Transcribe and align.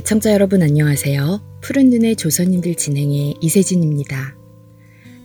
애청자 0.00 0.32
여러분 0.32 0.62
안녕하세요. 0.62 1.60
푸른 1.60 1.90
눈의 1.90 2.16
조선인들 2.16 2.74
진행의 2.74 3.34
이세진입니다. 3.42 4.34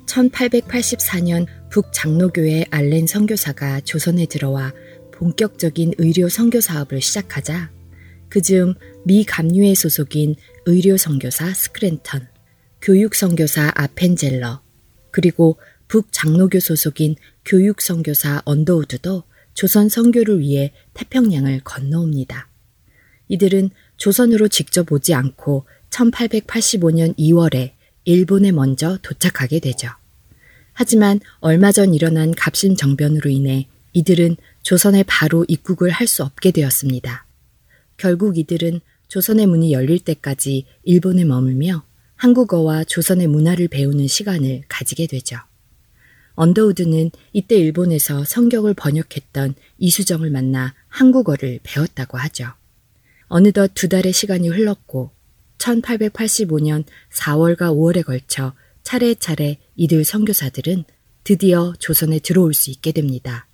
1884년 0.05 1.47
북장로교회 1.71 2.65
알렌 2.71 3.07
선교사가 3.07 3.79
조선에 3.79 4.25
들어와 4.25 4.73
본격적인 5.13 5.93
의료 5.97 6.27
선교 6.27 6.59
사업을 6.59 6.99
시작하자 6.99 7.71
그즈음 8.27 8.73
미 9.05 9.23
감류회 9.23 9.75
소속인 9.75 10.35
의료 10.65 10.97
선교사 10.97 11.53
스크랜턴, 11.53 12.27
교육 12.81 13.15
선교사 13.15 13.71
아펜젤러, 13.75 14.61
그리고 15.09 15.57
북장로교 15.87 16.59
소속인 16.59 17.15
교육 17.45 17.81
선교사 17.81 18.41
언더우드도 18.43 19.23
조선 19.53 19.87
선교를 19.87 20.41
위해 20.41 20.73
태평양을 20.95 21.61
건너옵니다. 21.63 22.49
이들은 23.27 23.69
조선으로 23.97 24.47
직접 24.47 24.91
오지 24.91 25.13
않고 25.13 25.65
1885년 25.89 27.17
2월에 27.17 27.71
일본에 28.03 28.51
먼저 28.51 28.97
도착하게 29.01 29.59
되죠. 29.59 29.89
하지만 30.73 31.19
얼마 31.39 31.71
전 31.71 31.93
일어난 31.93 32.31
갑신 32.33 32.75
정변으로 32.75 33.29
인해 33.29 33.67
이들은 33.93 34.35
조선에 34.63 35.03
바로 35.03 35.45
입국을 35.47 35.89
할 35.89 36.07
수 36.07 36.23
없게 36.23 36.51
되었습니다. 36.51 37.25
결국 37.97 38.37
이들은 38.37 38.81
조선의 39.07 39.47
문이 39.47 39.71
열릴 39.71 39.99
때까지 39.99 40.65
일본에 40.83 41.23
머물며 41.23 41.83
한국어와 42.15 42.83
조선의 42.83 43.27
문화를 43.27 43.67
배우는 43.69 44.07
시간을 44.07 44.63
가지게 44.67 45.07
되죠. 45.07 45.37
언더우드는 46.35 47.11
이때 47.31 47.55
일본에서 47.55 48.25
성경을 48.25 48.73
번역했던 48.73 49.55
이수정을 49.77 50.29
만나 50.29 50.73
한국어를 50.89 51.59
배웠다고 51.63 52.17
하죠. 52.17 52.51
어느덧 53.27 53.71
두 53.73 53.89
달의 53.89 54.13
시간이 54.13 54.49
흘렀고 54.49 55.11
1885년 55.57 56.83
4월과 57.11 57.73
5월에 57.73 58.03
걸쳐 58.03 58.53
차례차례 58.83 59.57
이들 59.75 60.03
선교사들은 60.03 60.85
드디어 61.23 61.73
조선에 61.79 62.19
들어올 62.19 62.53
수 62.53 62.69
있게 62.69 62.91
됩니다. 62.91 63.47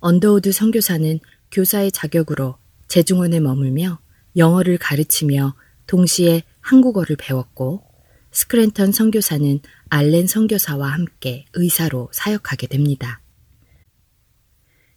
언더우드 0.00 0.52
선교사는 0.52 1.18
교사의 1.50 1.92
자격으로 1.92 2.56
제중원에 2.88 3.40
머물며 3.40 4.00
영어를 4.36 4.78
가르치며 4.78 5.54
동시에 5.86 6.42
한국어를 6.60 7.16
배웠고 7.16 7.84
스크랜턴 8.32 8.92
선교사는 8.92 9.60
알렌 9.88 10.26
선교사와 10.26 10.88
함께 10.88 11.46
의사로 11.54 12.10
사역하게 12.12 12.68
됩니다. 12.68 13.22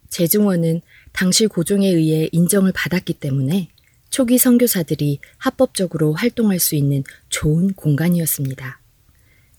재중원은 0.09 0.81
당시 1.11 1.47
고종에 1.47 1.87
의해 1.87 2.29
인정을 2.31 2.71
받았기 2.73 3.13
때문에 3.13 3.69
초기 4.13 4.37
선교사들이 4.37 5.21
합법적으로 5.37 6.13
활동할 6.13 6.59
수 6.59 6.75
있는 6.75 7.03
좋은 7.29 7.73
공간이었습니다. 7.73 8.79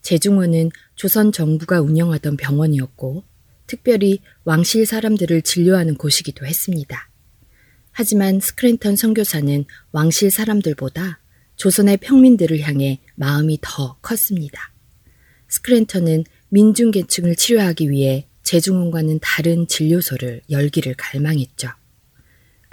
재중원은 0.01 0.71
조선 0.95 1.33
정부가 1.33 1.81
운영하던 1.81 2.37
병원이었고 2.37 3.25
특별히 3.67 4.21
왕실 4.45 4.87
사람들을 4.87 5.43
진료하는 5.43 5.97
곳이기도 5.97 6.47
했습니다. 6.47 7.11
하지만 7.91 8.39
스크랜턴 8.39 8.95
선교사는 8.95 9.65
왕실 9.91 10.31
사람들보다 10.31 11.19
조선의 11.57 11.97
평민들을 11.97 12.61
향해 12.61 13.01
마음이 13.17 13.59
더 13.61 13.99
컸습니다. 14.03 14.73
스크랜턴은 15.49 16.23
민중계층을 16.51 17.35
치료하기 17.35 17.91
위해 17.91 18.29
재중원과는 18.45 19.19
다른 19.21 19.67
진료소를 19.67 20.43
열기를 20.49 20.95
갈망했죠. 20.95 21.71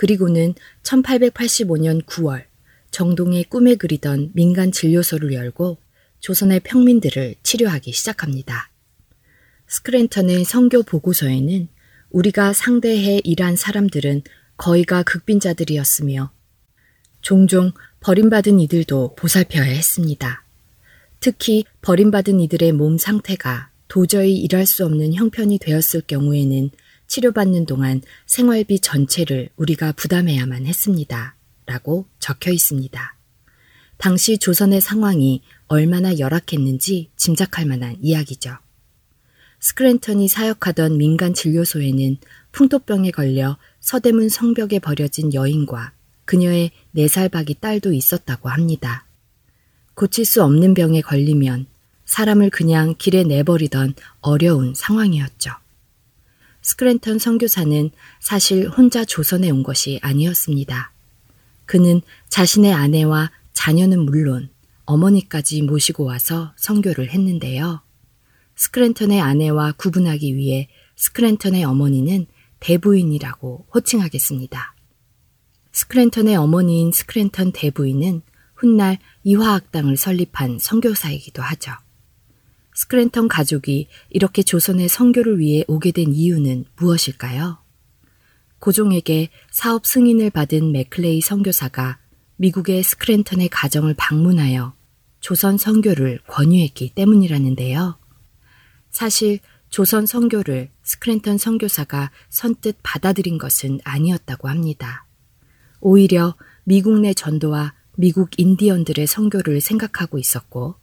그리고는 0.02 0.56
1885년 0.82 2.04
9월 2.08 2.46
정동의 2.90 3.44
꿈에 3.44 3.76
그리던 3.76 4.32
민간 4.34 4.72
진료소를 4.72 5.32
열고 5.32 5.78
조선의 6.22 6.62
평민들을 6.62 7.36
치료하기 7.44 7.92
시작합니다. 7.92 8.72
스크랜턴의 9.68 10.44
성교 10.44 10.82
보고서에는 10.84 11.68
우리가 12.10 12.52
상대해 12.54 13.22
일한 13.24 13.56
사람들은 13.56 14.24
거의가 14.58 15.04
극빈자들이었으며 15.04 16.32
종종 17.22 17.72
버림받은 18.00 18.60
이들도 18.60 19.14
보살펴야 19.14 19.66
했습니다. 19.66 20.44
특히 21.20 21.64
버림받은 21.84 22.40
이들의 22.40 22.72
몸 22.72 22.98
상태가 22.98 23.70
도저히 23.88 24.36
일할 24.38 24.66
수 24.66 24.84
없는 24.84 25.14
형편이 25.14 25.60
되었을 25.60 26.02
경우에는 26.08 26.72
치료받는 27.12 27.66
동안 27.66 28.02
생활비 28.26 28.80
전체를 28.80 29.50
우리가 29.58 29.92
부담해야만 29.92 30.66
했습니다. 30.66 31.36
라고 31.66 32.06
적혀 32.20 32.52
있습니다. 32.52 33.18
당시 33.98 34.38
조선의 34.38 34.80
상황이 34.80 35.42
얼마나 35.68 36.18
열악했는지 36.18 37.10
짐작할 37.18 37.66
만한 37.66 37.98
이야기죠. 38.02 38.56
스크랜턴이 39.60 40.30
사역하던 40.30 40.98
민간 40.98 41.34
진료소에는 41.34 42.16
풍토병에 42.54 43.12
걸려 43.12 43.58
서대문 43.82 44.30
성벽에 44.30 44.80
버려진 44.80 45.34
여인과 45.34 45.92
그녀의 46.24 46.72
4살 46.96 47.30
박이 47.30 47.56
딸도 47.56 47.92
있었다고 47.92 48.48
합니다. 48.48 49.06
고칠 49.96 50.24
수 50.24 50.42
없는 50.46 50.74
병에 50.74 51.02
걸리면 51.02 51.66
사람을 52.06 52.52
그냥 52.52 52.96
길에 52.98 53.26
내버리던 53.26 53.96
어려운 54.22 54.74
상황이었죠. 54.74 55.52
스크랜턴 56.62 57.20
선교사는 57.20 57.92
사실 58.20 58.68
혼자 58.70 59.04
조선에 59.04 59.50
온 59.50 59.64
것이 59.64 60.00
아니었습니다. 60.02 60.92
그는 61.66 62.02
자신의 62.30 62.74
아내와 62.74 63.32
자녀는 63.54 64.00
물론 64.00 64.50
어머니까지 64.86 65.62
모시고 65.62 66.04
와서 66.04 66.54
선교를 66.58 67.10
했는데요. 67.10 67.82
스크랜턴의 68.56 69.22
아내와 69.22 69.74
구분하기 69.74 70.36
위해 70.36 70.68
스크랜턴의 70.96 71.64
어머니는 71.64 72.28
대부인이라고 72.60 73.68
호칭하겠습니다. 73.74 74.76
스크랜턴의 75.72 76.36
어머니인 76.36 76.92
스크랜턴 76.92 77.54
대부인은 77.54 78.22
훗날 78.54 79.00
이화학당을 79.24 79.98
설립한 79.98 80.60
선교사이기도 80.60 81.42
하죠. 81.42 81.72
스크랜턴 82.82 83.28
가족이 83.28 83.90
이렇게 84.10 84.42
조선의 84.42 84.90
선교를 84.90 85.38
위해 85.38 85.64
오게 85.68 85.92
된 85.92 86.14
이유는 86.14 86.66
무엇일까요? 86.78 87.60
고종에게 88.58 89.30
사업 89.52 89.86
승인을 89.86 90.32
받은 90.32 90.72
맥클레이 90.72 91.22
선교사가 91.22 92.00
미국의 92.38 92.82
스크랜턴의 92.82 93.50
가정을 93.50 93.94
방문하여 93.96 94.74
조선 95.20 95.60
선교를 95.60 96.22
권유했기 96.26 96.94
때문이라는데요. 96.96 98.00
사실 98.90 99.38
조선 99.70 100.08
선교를 100.08 100.72
스크랜턴 100.82 101.38
선교사가 101.38 102.10
선뜻 102.30 102.78
받아들인 102.82 103.38
것은 103.38 103.80
아니었다고 103.84 104.50
합니다. 104.50 105.06
오히려 105.82 106.36
미국 106.64 107.00
내 107.00 107.14
전도와 107.14 107.76
미국 107.96 108.32
인디언들의 108.38 109.06
선교를 109.06 109.62
생각하고 109.62 110.18
있었고 110.18 110.78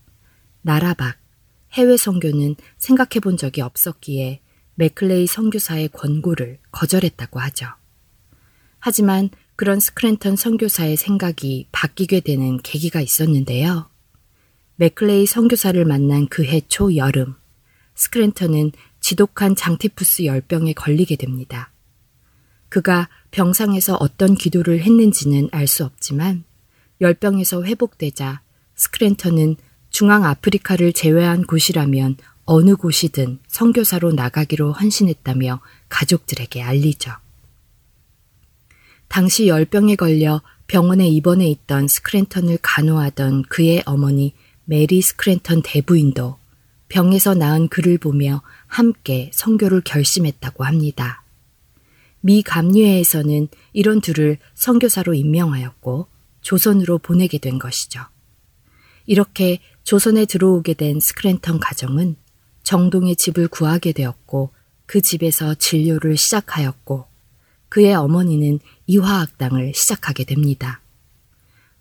나라 0.62 0.94
밖 0.94 1.18
해외 1.78 1.96
선교는 1.96 2.56
생각해 2.76 3.20
본 3.22 3.36
적이 3.36 3.60
없었기에 3.60 4.40
맥클레이 4.74 5.28
선교사의 5.28 5.90
권고를 5.90 6.58
거절했다고 6.72 7.38
하죠. 7.38 7.68
하지만 8.80 9.30
그런 9.54 9.78
스크랜턴 9.78 10.34
선교사의 10.34 10.96
생각이 10.96 11.68
바뀌게 11.70 12.20
되는 12.20 12.58
계기가 12.58 13.00
있었는데요. 13.00 13.88
맥클레이 14.74 15.26
선교사를 15.26 15.84
만난 15.84 16.26
그해 16.26 16.62
초 16.66 16.96
여름, 16.96 17.36
스크랜턴은 17.94 18.72
지독한 18.98 19.54
장티푸스 19.54 20.24
열병에 20.24 20.72
걸리게 20.72 21.14
됩니다. 21.14 21.72
그가 22.68 23.08
병상에서 23.30 23.96
어떤 24.00 24.34
기도를 24.34 24.82
했는지는 24.82 25.48
알 25.52 25.68
수 25.68 25.84
없지만 25.84 26.42
열병에서 27.00 27.64
회복되자 27.64 28.42
스크랜턴은 28.74 29.56
중앙 29.98 30.24
아프리카를 30.24 30.92
제외한 30.92 31.44
곳이라면 31.44 32.18
어느 32.44 32.76
곳이든 32.76 33.40
선교사로 33.48 34.12
나가기로 34.12 34.70
헌신했다며 34.70 35.60
가족들에게 35.88 36.62
알리죠. 36.62 37.10
당시 39.08 39.48
열병에 39.48 39.96
걸려 39.96 40.40
병원에 40.68 41.08
입원해 41.08 41.48
있던 41.48 41.88
스크랜턴을 41.88 42.60
간호하던 42.62 43.46
그의 43.48 43.82
어머니 43.86 44.34
메리 44.66 45.02
스크랜턴 45.02 45.62
대부인도 45.64 46.38
병에서 46.86 47.34
나은 47.34 47.66
그를 47.66 47.98
보며 47.98 48.42
함께 48.68 49.32
선교를 49.34 49.80
결심했다고 49.80 50.62
합니다. 50.62 51.24
미 52.20 52.44
감리회에서는 52.44 53.48
이런 53.72 54.00
둘을 54.00 54.38
선교사로 54.54 55.14
임명하였고 55.14 56.06
조선으로 56.42 56.98
보내게 56.98 57.38
된 57.38 57.58
것이죠. 57.58 58.02
이렇게 59.08 59.58
조선에 59.88 60.26
들어오게 60.26 60.74
된 60.74 61.00
스크랜턴 61.00 61.60
가정은 61.60 62.16
정동의 62.62 63.16
집을 63.16 63.48
구하게 63.48 63.92
되었고 63.92 64.50
그 64.84 65.00
집에서 65.00 65.54
진료를 65.54 66.18
시작하였고 66.18 67.06
그의 67.70 67.94
어머니는 67.94 68.58
이화학당을 68.86 69.72
시작하게 69.74 70.24
됩니다. 70.24 70.82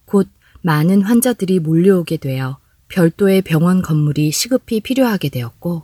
곧 0.06 0.30
많은 0.62 1.02
환자들이 1.02 1.60
몰려오게 1.60 2.16
되어 2.16 2.60
별도의 2.88 3.42
병원 3.42 3.82
건물이 3.82 4.32
시급히 4.32 4.80
필요하게 4.80 5.28
되었고 5.28 5.84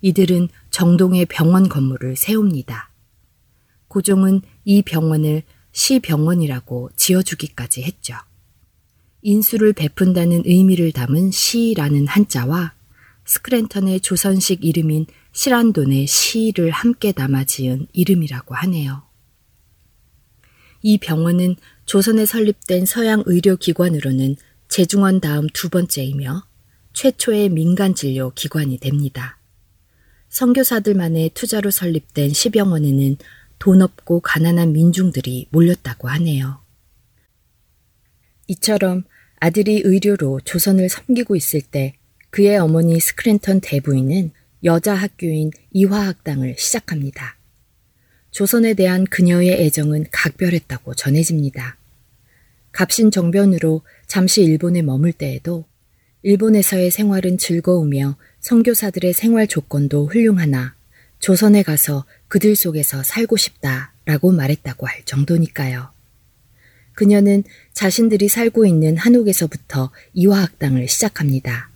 이들은 0.00 0.50
정동의 0.70 1.26
병원 1.26 1.68
건물을 1.68 2.14
세웁니다. 2.14 2.88
고종은 3.88 4.42
이 4.64 4.82
병원을 4.82 5.42
시병원이라고 5.72 6.90
지어주기까지 6.94 7.82
했죠. 7.82 8.14
인수를 9.22 9.72
베푼다는 9.72 10.42
의미를 10.44 10.92
담은 10.92 11.30
시라는 11.30 12.06
한자와 12.06 12.74
스크랜턴의 13.24 14.00
조선식 14.00 14.64
이름인 14.64 15.06
시란돈의 15.32 16.06
시를 16.06 16.70
함께 16.70 17.12
담아 17.12 17.44
지은 17.44 17.86
이름이라고 17.92 18.54
하네요. 18.54 19.02
이 20.82 20.98
병원은 20.98 21.56
조선에 21.86 22.26
설립된 22.26 22.86
서양 22.86 23.22
의료기관으로는 23.26 24.36
재중원 24.68 25.20
다음 25.20 25.46
두 25.52 25.68
번째이며 25.68 26.44
최초의 26.92 27.48
민간 27.48 27.94
진료 27.94 28.32
기관이 28.34 28.78
됩니다. 28.78 29.38
선교사들만의 30.28 31.30
투자로 31.30 31.70
설립된 31.70 32.32
시병원에는 32.32 33.16
돈 33.58 33.82
없고 33.82 34.20
가난한 34.20 34.72
민중들이 34.72 35.48
몰렸다고 35.50 36.08
하네요. 36.08 36.60
이처럼 38.48 39.04
아들이 39.38 39.82
의료로 39.84 40.40
조선을 40.44 40.88
섬기고 40.88 41.36
있을 41.36 41.60
때 41.60 41.94
그의 42.30 42.58
어머니 42.58 42.98
스크랜턴 42.98 43.60
대부인은 43.60 44.32
여자 44.64 44.94
학교인 44.94 45.52
이화학당을 45.72 46.56
시작합니다. 46.58 47.36
조선에 48.32 48.74
대한 48.74 49.04
그녀의 49.04 49.64
애정은 49.64 50.06
각별했다고 50.10 50.94
전해집니다. 50.94 51.76
갑신 52.72 53.10
정변으로 53.10 53.82
잠시 54.06 54.42
일본에 54.42 54.82
머물 54.82 55.12
때에도 55.12 55.64
일본에서의 56.22 56.90
생활은 56.90 57.38
즐거우며 57.38 58.16
선교사들의 58.40 59.12
생활 59.12 59.46
조건도 59.46 60.08
훌륭하나 60.08 60.74
조선에 61.20 61.62
가서 61.62 62.04
그들 62.28 62.56
속에서 62.56 63.02
살고 63.02 63.36
싶다 63.36 63.92
라고 64.04 64.32
말했다고 64.32 64.86
할 64.86 65.04
정도니까요. 65.04 65.97
그녀는 66.98 67.44
자신들이 67.74 68.26
살고 68.26 68.66
있는 68.66 68.96
한옥에서부터 68.96 69.92
이화학당을 70.14 70.88
시작합니다. 70.88 71.70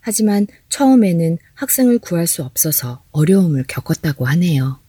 하지만 0.00 0.46
처음에는 0.70 1.36
학생을 1.52 1.98
구할 1.98 2.26
수 2.26 2.42
없어서 2.42 3.04
어려움을 3.10 3.66
겪었다고 3.68 4.24
하네요. 4.24 4.80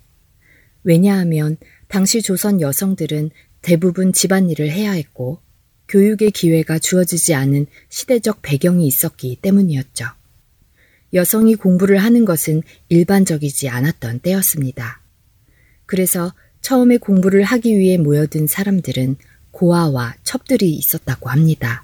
왜냐하면 0.85 1.57
당시 1.89 2.21
조선 2.21 2.61
여성들은 2.61 3.31
대부분 3.61 4.13
집안일을 4.13 4.71
해야 4.71 4.93
했고 4.93 5.41
교육의 5.89 6.31
기회가 6.31 6.79
주어지지 6.79 7.33
않은 7.33 7.65
시대적 7.89 8.41
배경이 8.41 8.87
있었기 8.87 9.39
때문이었죠. 9.41 10.05
여성이 11.13 11.55
공부를 11.55 11.97
하는 11.97 12.23
것은 12.23 12.63
일반적이지 12.87 13.67
않았던 13.67 14.19
때였습니다. 14.19 15.01
그래서 15.85 16.33
처음에 16.61 16.95
공부를 16.95 17.43
하기 17.43 17.77
위해 17.77 17.97
모여든 17.97 18.47
사람들은 18.47 19.17
고아와 19.57 20.15
첩들이 20.23 20.71
있었다고 20.75 21.29
합니다. 21.31 21.83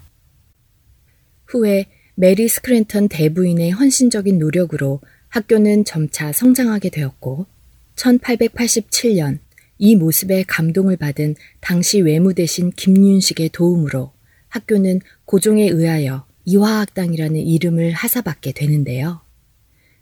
후에 1.48 1.88
메리 2.14 2.48
스크랜턴 2.48 3.08
대부인의 3.08 3.72
헌신적인 3.72 4.38
노력으로 4.38 5.02
학교는 5.30 5.84
점차 5.84 6.31
성장하게 6.31 6.90
되었고 6.90 7.48
1887년 7.96 9.40
이 9.80 9.96
모습에 9.96 10.44
감동을 10.44 10.98
받은 10.98 11.36
당시 11.62 12.00
외무대신 12.02 12.70
김윤식의 12.74 13.50
도움으로 13.50 14.12
학교는 14.50 15.02
고종에 15.25 15.68
의하여 15.68 16.28
이화학당이라는 16.46 17.40
이름을 17.40 17.94
하사받게 17.94 18.52
되는데요. 18.52 19.22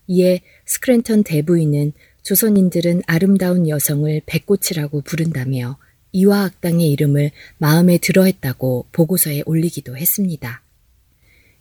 이에 0.07 0.41
스크랜턴 0.65 1.23
대부인은 1.23 1.93
조선인들은 2.23 3.03
아름다운 3.07 3.69
여성을 3.69 4.21
배꽃이라고 4.25 5.01
부른다며 5.01 5.77
이화 6.11 6.43
학당의 6.43 6.89
이름을 6.91 7.31
마음에 7.57 7.97
들어 7.97 8.23
했다고 8.25 8.87
보고서에 8.91 9.43
올리기도 9.45 9.97
했습니다. 9.97 10.61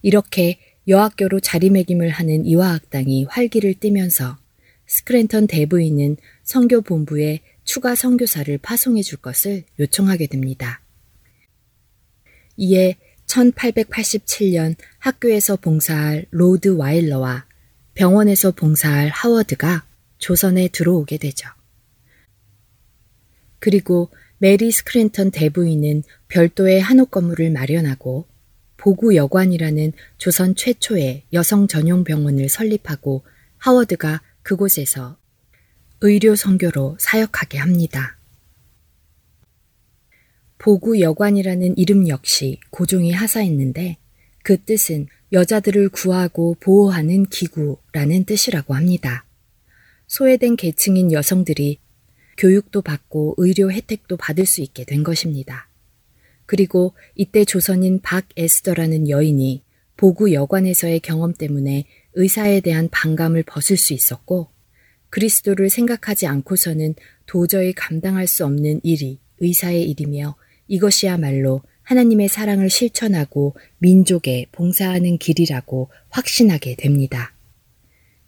이렇게 0.02 0.58
여학교로 0.88 1.40
자리매김을 1.40 2.10
하는 2.10 2.44
이화 2.44 2.72
학당이 2.72 3.24
활기를 3.24 3.74
띠면서 3.74 4.38
스크랜턴 4.86 5.46
대부인은 5.46 6.16
선교 6.42 6.80
본부에 6.80 7.40
추가 7.64 7.94
선교사를 7.94 8.58
파송해 8.58 9.02
줄 9.02 9.18
것을 9.18 9.62
요청하게 9.78 10.26
됩니다. 10.26 10.80
이에 12.56 12.96
1887년 13.26 14.74
학교에서 14.98 15.56
봉사할 15.56 16.26
로드와일러와 16.30 17.46
병원에서 17.94 18.50
봉사할 18.50 19.08
하워드가 19.10 19.84
조선에 20.18 20.68
들어오게 20.68 21.18
되죠. 21.18 21.48
그리고 23.60 24.10
메리 24.42 24.70
스크랜턴 24.70 25.32
대부인은 25.32 26.02
별도의 26.28 26.80
한옥 26.80 27.10
건물을 27.10 27.50
마련하고 27.50 28.26
보구 28.78 29.14
여관이라는 29.14 29.92
조선 30.16 30.54
최초의 30.54 31.24
여성 31.34 31.68
전용 31.68 32.04
병원을 32.04 32.48
설립하고 32.48 33.22
하워드가 33.58 34.22
그곳에서 34.40 35.18
의료 36.00 36.34
선교로 36.36 36.96
사역하게 36.98 37.58
합니다. 37.58 38.16
보구 40.56 41.02
여관이라는 41.02 41.76
이름 41.76 42.08
역시 42.08 42.60
고종이 42.70 43.12
하사했는데 43.12 43.98
그 44.42 44.56
뜻은 44.64 45.08
여자들을 45.32 45.90
구하고 45.90 46.56
보호하는 46.60 47.26
기구라는 47.26 48.24
뜻이라고 48.24 48.72
합니다. 48.74 49.26
소외된 50.06 50.56
계층인 50.56 51.12
여성들이 51.12 51.79
교육도 52.40 52.80
받고 52.80 53.34
의료 53.36 53.70
혜택도 53.70 54.16
받을 54.16 54.46
수 54.46 54.62
있게 54.62 54.84
된 54.84 55.02
것입니다. 55.02 55.68
그리고 56.46 56.94
이때 57.14 57.44
조선인 57.44 58.00
박에스더라는 58.00 59.10
여인이 59.10 59.62
보구 59.96 60.32
여관에서의 60.32 61.00
경험 61.00 61.34
때문에 61.34 61.84
의사에 62.14 62.60
대한 62.60 62.88
반감을 62.90 63.42
벗을 63.42 63.76
수 63.76 63.92
있었고 63.92 64.48
그리스도를 65.10 65.68
생각하지 65.68 66.26
않고서는 66.26 66.94
도저히 67.26 67.74
감당할 67.74 68.26
수 68.26 68.46
없는 68.46 68.80
일이 68.82 69.18
의사의 69.40 69.88
일이며 69.90 70.34
이것이야말로 70.66 71.60
하나님의 71.82 72.28
사랑을 72.28 72.70
실천하고 72.70 73.54
민족에 73.78 74.46
봉사하는 74.52 75.18
길이라고 75.18 75.90
확신하게 76.08 76.76
됩니다. 76.76 77.34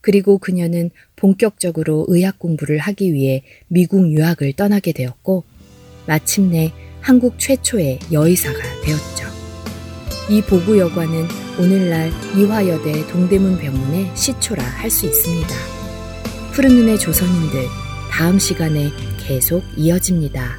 그리고 0.02 0.36
그녀는 0.36 0.90
본격적으로 1.16 2.04
의학 2.08 2.38
공부를 2.38 2.78
하기 2.78 3.14
위해 3.14 3.42
미국 3.68 4.12
유학을 4.12 4.52
떠나게 4.52 4.92
되었고 4.92 5.44
마침내 6.06 6.72
한국 7.00 7.38
최초의 7.38 8.00
여의사가 8.12 8.58
되었죠. 8.84 9.26
이 10.28 10.42
보구 10.42 10.78
여관은 10.78 11.26
오늘날 11.58 12.10
이화여대 12.36 13.06
동대문 13.08 13.58
병원의 13.58 14.10
시초라 14.14 14.62
할 14.62 14.90
수 14.90 15.06
있습니다. 15.06 15.48
푸른 16.52 16.70
눈의 16.74 16.98
조선인들 16.98 17.64
다음 18.10 18.38
시간에 18.38 18.90
계속 19.26 19.64
이어집니다. 19.76 20.58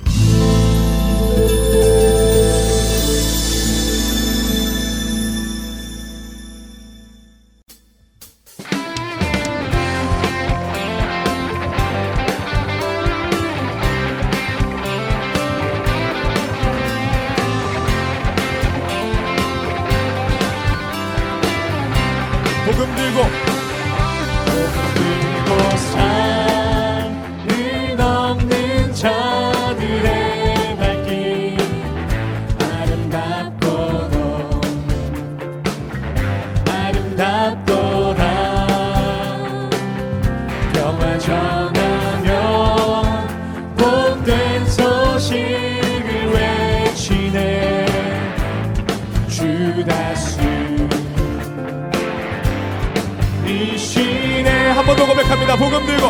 복음 55.57 55.85
들고. 55.85 56.07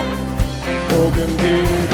복음 0.90 1.38
들고 1.38 1.93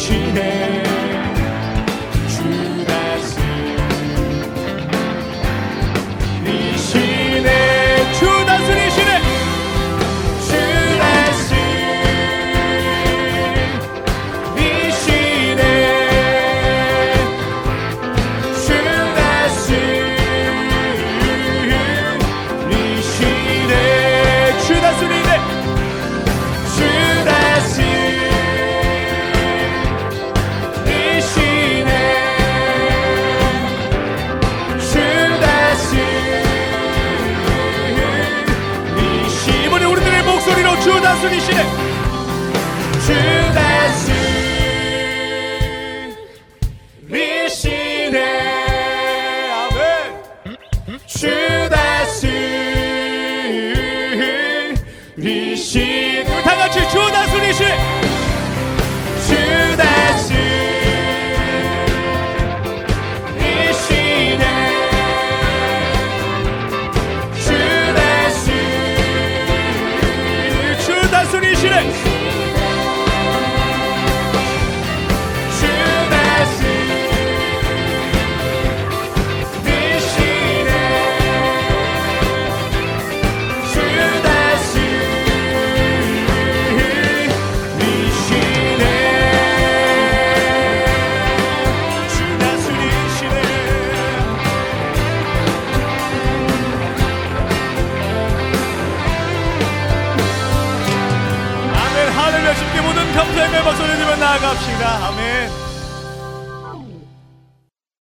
외치 0.00 0.59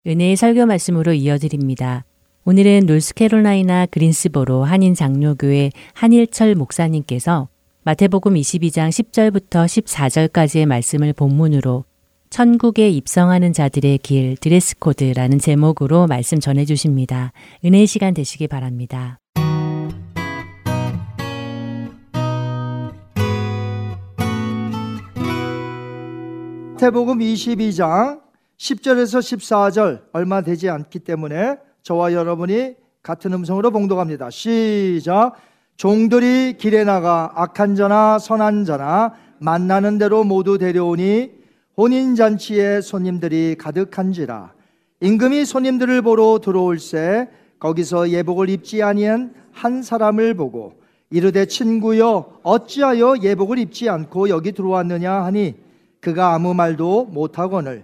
은혜의 0.08 0.36
설교 0.36 0.68
말씀으로 0.68 1.14
이어드립니다. 1.14 2.06
오늘은 2.44 2.82
노스캐롤라이나 2.86 3.88
그린스보로 3.88 4.64
한인 4.64 4.94
장로교회 4.94 5.72
한일철 5.94 6.54
목사님께서 6.54 7.48
마태복음 7.84 8.36
22장 8.36 8.90
10절부터 8.90 9.66
14절까지의 9.66 10.68
말씀을 10.68 11.14
본문으로 11.14 11.86
천국에 12.30 12.90
입성하는 12.90 13.52
자들의 13.52 13.98
길 14.00 14.38
드레스 14.38 14.78
코드라는 14.78 15.40
제목으로 15.40 16.06
말씀 16.06 16.40
전해 16.40 16.66
주십니다. 16.66 17.32
은혜의 17.64 17.88
시간 17.88 18.14
되시기 18.14 18.48
바랍니다. 18.48 19.20
태복음 26.78 27.20
22장 27.20 28.25
10절에서 28.58 29.20
14절 29.20 30.02
얼마 30.14 30.42
되지 30.42 30.70
않기 30.70 31.00
때문에 31.00 31.58
저와 31.84 32.14
여러분이 32.14 32.76
같은 33.04 33.34
음성으로 33.34 33.72
봉독합니다. 33.72 34.30
시작. 34.30 35.34
종들이 35.78 36.56
길에 36.58 36.84
나가 36.84 37.32
악한 37.36 37.76
자나 37.76 38.18
선한 38.18 38.66
자나 38.66 39.14
만나는 39.40 39.98
대로 39.98 40.24
모두 40.24 40.58
데려오니 40.58 41.32
혼인 41.78 42.16
잔치에 42.16 42.82
손님들이 42.82 43.56
가득한지라. 43.60 44.54
임금이 45.02 45.44
손님들을 45.46 46.02
보러 46.02 46.40
들어올새 46.42 47.30
거기서 47.60 48.10
예복을 48.10 48.50
입지 48.50 48.82
아니한 48.82 49.34
한 49.52 49.84
사람을 49.84 50.34
보고 50.36 50.74
이르되 51.10 51.46
친구여 51.46 52.40
어찌하여 52.44 53.18
예복을 53.22 53.60
입지 53.60 53.90
않고 53.90 54.30
여기 54.30 54.54
들어왔느냐 54.54 55.12
하니 55.26 55.56
그가 56.00 56.34
아무 56.34 56.54
말도 56.54 57.06
못하거늘 57.06 57.84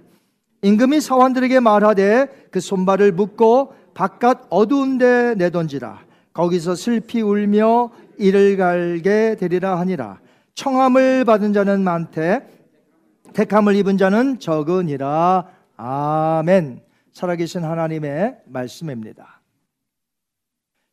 임금이 0.61 1.01
사환들에게 1.01 1.59
말하되 1.59 2.47
그 2.51 2.59
손발을 2.59 3.11
묶고 3.13 3.73
바깥 3.93 4.45
어두운 4.49 4.97
데 4.97 5.35
내던지라 5.35 5.99
거기서 6.33 6.75
슬피 6.75 7.21
울며 7.21 7.91
이를 8.17 8.57
갈게 8.57 9.35
되리라 9.39 9.79
하니라 9.79 10.19
청함을 10.55 11.25
받은 11.25 11.53
자는 11.53 11.83
많되 11.83 12.47
택함을 13.33 13.75
입은 13.75 13.97
자는 13.97 14.39
적으니라 14.39 15.47
아멘 15.77 16.81
살아계신 17.13 17.63
하나님의 17.63 18.37
말씀입니다. 18.45 19.41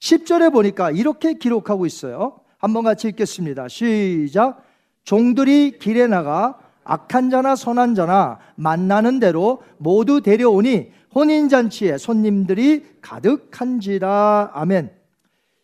10절에 0.01 0.53
보니까 0.53 0.91
이렇게 0.91 1.35
기록하고 1.35 1.87
있어요. 1.87 2.41
한번 2.59 2.85
같이 2.85 3.09
읽겠습니다. 3.09 3.69
시작. 3.69 4.63
종들이 5.05 5.79
길에 5.79 6.07
나가 6.07 6.59
악한 6.88 7.28
자나 7.28 7.54
선한 7.54 7.95
자나 7.95 8.38
만나는 8.57 9.21
대로 9.21 9.62
모두 9.76 10.23
데려오니 10.23 10.90
혼인잔치에 11.14 11.99
손님들이 11.99 12.85
가득한지라. 13.02 14.52
아멘. 14.54 14.90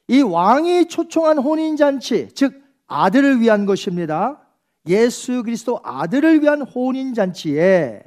이 0.08 0.20
왕이 0.20 0.88
초청한 0.88 1.38
혼인잔치, 1.38 2.28
즉, 2.34 2.62
아들을 2.86 3.40
위한 3.40 3.64
것입니다. 3.64 4.42
예수 4.86 5.42
그리스도 5.42 5.80
아들을 5.82 6.42
위한 6.42 6.60
혼인잔치에 6.60 8.02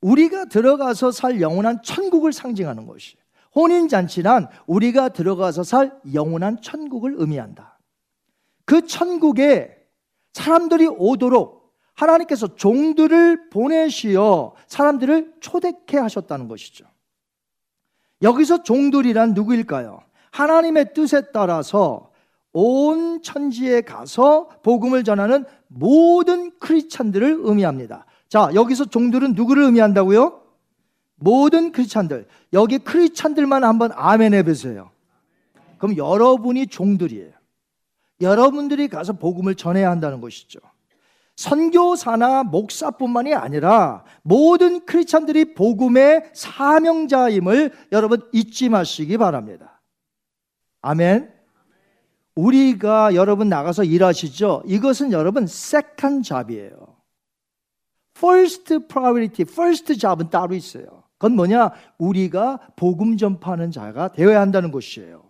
우리가 0.00 0.44
들어가서 0.44 1.10
살 1.10 1.40
영원한 1.40 1.82
천국을 1.82 2.32
상징하는 2.32 2.86
것이에요. 2.86 3.20
혼인잔치란 3.56 4.46
우리가 4.68 5.08
들어가서 5.08 5.64
살 5.64 5.98
영원한 6.14 6.62
천국을 6.62 7.16
의미한다. 7.16 7.80
그 8.64 8.86
천국에 8.86 9.76
사람들이 10.36 10.86
오도록 10.86 11.55
하나님께서 11.96 12.54
종들을 12.54 13.48
보내시어 13.50 14.54
사람들을 14.68 15.34
초대케 15.40 15.98
하셨다는 15.98 16.46
것이죠. 16.48 16.84
여기서 18.22 18.62
종들이란 18.62 19.34
누구일까요? 19.34 20.00
하나님의 20.30 20.92
뜻에 20.94 21.32
따라서 21.32 22.10
온 22.52 23.22
천지에 23.22 23.82
가서 23.82 24.48
복음을 24.62 25.04
전하는 25.04 25.44
모든 25.68 26.52
크리스찬들을 26.58 27.38
의미합니다. 27.40 28.06
자, 28.28 28.50
여기서 28.54 28.86
종들은 28.86 29.34
누구를 29.34 29.64
의미한다고요? 29.64 30.42
모든 31.16 31.72
크리스찬들. 31.72 32.26
여기 32.52 32.78
크리스찬들만 32.78 33.64
한번 33.64 33.90
아멘 33.94 34.34
해보세요. 34.34 34.90
그럼 35.78 35.96
여러분이 35.96 36.66
종들이에요. 36.68 37.32
여러분들이 38.20 38.88
가서 38.88 39.14
복음을 39.14 39.54
전해야 39.54 39.90
한다는 39.90 40.20
것이죠. 40.20 40.60
선교사나 41.36 42.44
목사뿐만이 42.44 43.34
아니라 43.34 44.04
모든 44.22 44.84
크리스찬들이 44.86 45.54
복음의 45.54 46.30
사명자임을 46.32 47.72
여러분 47.92 48.22
잊지 48.32 48.70
마시기 48.70 49.18
바랍니다. 49.18 49.82
아멘. 50.80 51.32
우리가 52.34 53.14
여러분 53.14 53.48
나가서 53.48 53.84
일하시죠? 53.84 54.62
이것은 54.66 55.12
여러분 55.12 55.46
second 55.46 56.22
job이에요. 56.22 56.96
first 58.16 58.78
priority, 58.88 59.42
first 59.42 59.98
job은 59.98 60.30
따로 60.30 60.54
있어요. 60.54 61.04
그건 61.18 61.36
뭐냐? 61.36 61.70
우리가 61.98 62.60
복음 62.76 63.16
전파하는 63.16 63.70
자가 63.70 64.12
되어야 64.12 64.40
한다는 64.40 64.70
것이에요. 64.70 65.26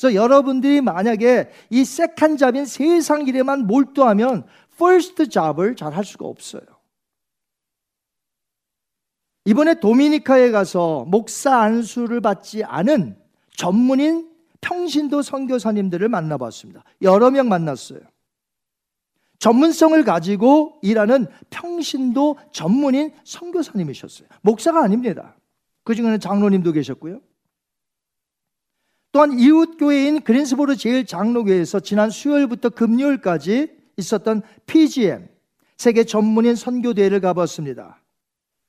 그래서 0.00 0.14
여러분들이 0.14 0.80
만약에 0.80 1.50
이 1.68 1.84
second 1.84 2.36
job인 2.36 2.64
세상 2.64 3.26
일에만 3.26 3.66
몰두하면 3.66 4.46
first 4.80 5.28
job을 5.28 5.76
잘 5.76 5.92
할 5.92 6.04
수가 6.04 6.26
없어요. 6.26 6.62
이번에 9.44 9.80
도미니카에 9.80 10.50
가서 10.50 11.04
목사 11.08 11.60
안수를 11.60 12.20
받지 12.20 12.62
않은 12.64 13.16
전문인 13.56 14.30
평신도 14.60 15.22
선교사님들을 15.22 16.08
만나봤습니다. 16.08 16.84
여러 17.02 17.30
명 17.30 17.48
만났어요. 17.48 18.00
전문성을 19.38 20.04
가지고 20.04 20.78
일하는 20.82 21.26
평신도 21.48 22.38
전문인 22.52 23.12
선교사님이셨어요. 23.24 24.28
목사가 24.42 24.84
아닙니다. 24.84 25.34
그 25.82 25.94
중에는 25.94 26.20
장로님도 26.20 26.72
계셨고요. 26.72 27.20
또한 29.12 29.38
이웃교회인 29.38 30.20
그린스보르 30.20 30.76
제일 30.76 31.06
장로교회에서 31.06 31.80
지난 31.80 32.10
수요일부터 32.10 32.68
금요일까지 32.68 33.79
있었던 34.00 34.42
PGM, 34.66 35.28
세계 35.76 36.04
전문인 36.04 36.56
선교대회를 36.56 37.20
가봤습니다. 37.20 38.02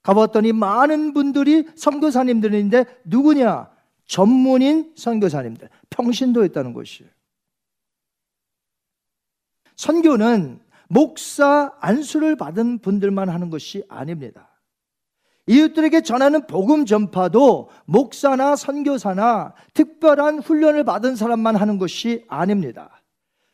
가봤더니 0.03 0.53
많은 0.53 1.13
분들이 1.13 1.67
선교사님들인데 1.75 2.85
누구냐? 3.05 3.69
전문인 4.05 4.93
선교사님들, 4.95 5.69
평신도였다는 5.89 6.73
것이에요. 6.73 7.09
선교는 9.75 10.59
목사 10.89 11.73
안수를 11.79 12.35
받은 12.35 12.79
분들만 12.79 13.29
하는 13.29 13.49
것이 13.49 13.83
아닙니다. 13.87 14.49
이웃들에게 15.47 16.01
전하는 16.01 16.45
복음 16.45 16.85
전파도 16.85 17.69
목사나 17.85 18.55
선교사나 18.55 19.53
특별한 19.73 20.39
훈련을 20.39 20.83
받은 20.83 21.15
사람만 21.15 21.55
하는 21.55 21.77
것이 21.77 22.23
아닙니다. 22.27 23.00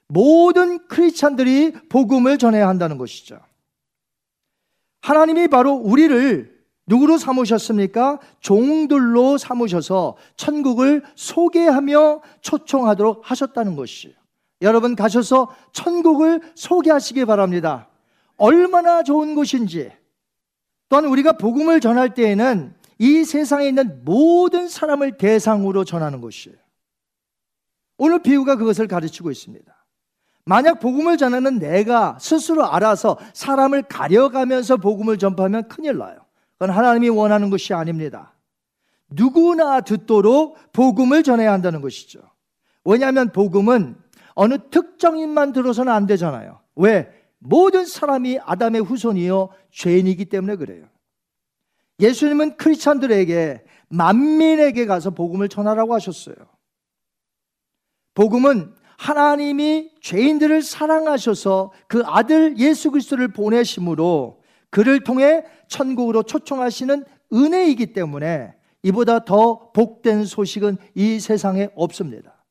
모든 0.07 0.87
크리스찬들이 0.87 1.73
복음을 1.89 2.37
전해야 2.37 2.67
한다는 2.67 2.97
것이죠. 2.97 3.39
하나님이 5.01 5.47
바로 5.47 5.73
우리를 5.73 6.57
누구로 6.87 7.17
삼으셨습니까? 7.17 8.19
종들로 8.39 9.37
삼으셔서 9.37 10.15
천국을 10.37 11.03
소개하며 11.15 12.21
초청하도록 12.41 13.29
하셨다는 13.29 13.75
것이에요. 13.75 14.15
여러분 14.61 14.95
가셔서 14.95 15.53
천국을 15.73 16.41
소개하시기 16.55 17.25
바랍니다. 17.25 17.89
얼마나 18.37 19.03
좋은 19.03 19.35
곳인지. 19.35 19.91
또한 20.89 21.05
우리가 21.05 21.33
복음을 21.33 21.81
전할 21.81 22.13
때에는 22.13 22.73
이 22.99 23.23
세상에 23.25 23.67
있는 23.67 24.03
모든 24.05 24.69
사람을 24.69 25.17
대상으로 25.17 25.83
전하는 25.83 26.21
것이에요. 26.21 26.57
오늘 27.97 28.21
비유가 28.21 28.55
그것을 28.55 28.87
가르치고 28.87 29.29
있습니다. 29.29 29.76
만약 30.47 30.79
복음을 30.79 31.17
전하는 31.17 31.59
내가 31.59 32.17
스스로 32.21 32.65
알아서 32.65 33.17
사람을 33.33 33.83
가려가면서 33.83 34.77
복음을 34.77 35.17
전파하면 35.17 35.67
큰일 35.67 35.97
나요. 35.97 36.19
그건 36.53 36.73
하나님이 36.73 37.09
원하는 37.09 37.49
것이 37.49 37.73
아닙니다. 37.73 38.33
누구나 39.09 39.81
듣도록 39.81 40.57
복음을 40.71 41.21
전해야 41.23 41.51
한다는 41.51 41.81
것이죠. 41.81 42.21
왜냐하면 42.85 43.33
복음은 43.33 43.97
어느 44.35 44.57
특정인만 44.71 45.51
들어서는 45.51 45.91
안 45.91 46.05
되잖아요. 46.07 46.61
왜? 46.75 47.11
모든 47.39 47.85
사람이 47.85 48.39
아담의 48.41 48.81
후손이요 48.81 49.49
죄인이기 49.71 50.25
때문에 50.25 50.55
그래요. 50.55 50.85
예수님은 51.99 52.55
크리스찬들에게 52.55 53.65
만민에게 53.89 54.85
가서 54.85 55.09
복음을 55.09 55.49
전하라고 55.49 55.93
하셨어요. 55.93 56.35
복음은 58.13 58.73
하나님이 58.97 59.91
죄인들을 60.01 60.61
사랑하셔서 60.61 61.71
그 61.87 62.03
아들 62.05 62.57
예수 62.57 62.91
그리스도를 62.91 63.29
보내심으로 63.29 64.41
그를 64.69 65.03
통해 65.03 65.45
천국으로 65.67 66.23
초청하시는 66.23 67.05
은혜이기 67.31 67.93
때문에 67.93 68.53
이보다 68.83 69.23
더 69.25 69.71
복된 69.71 70.25
소식은 70.25 70.77
이 70.95 71.19
세상에 71.19 71.69
없습니다. 71.75 72.43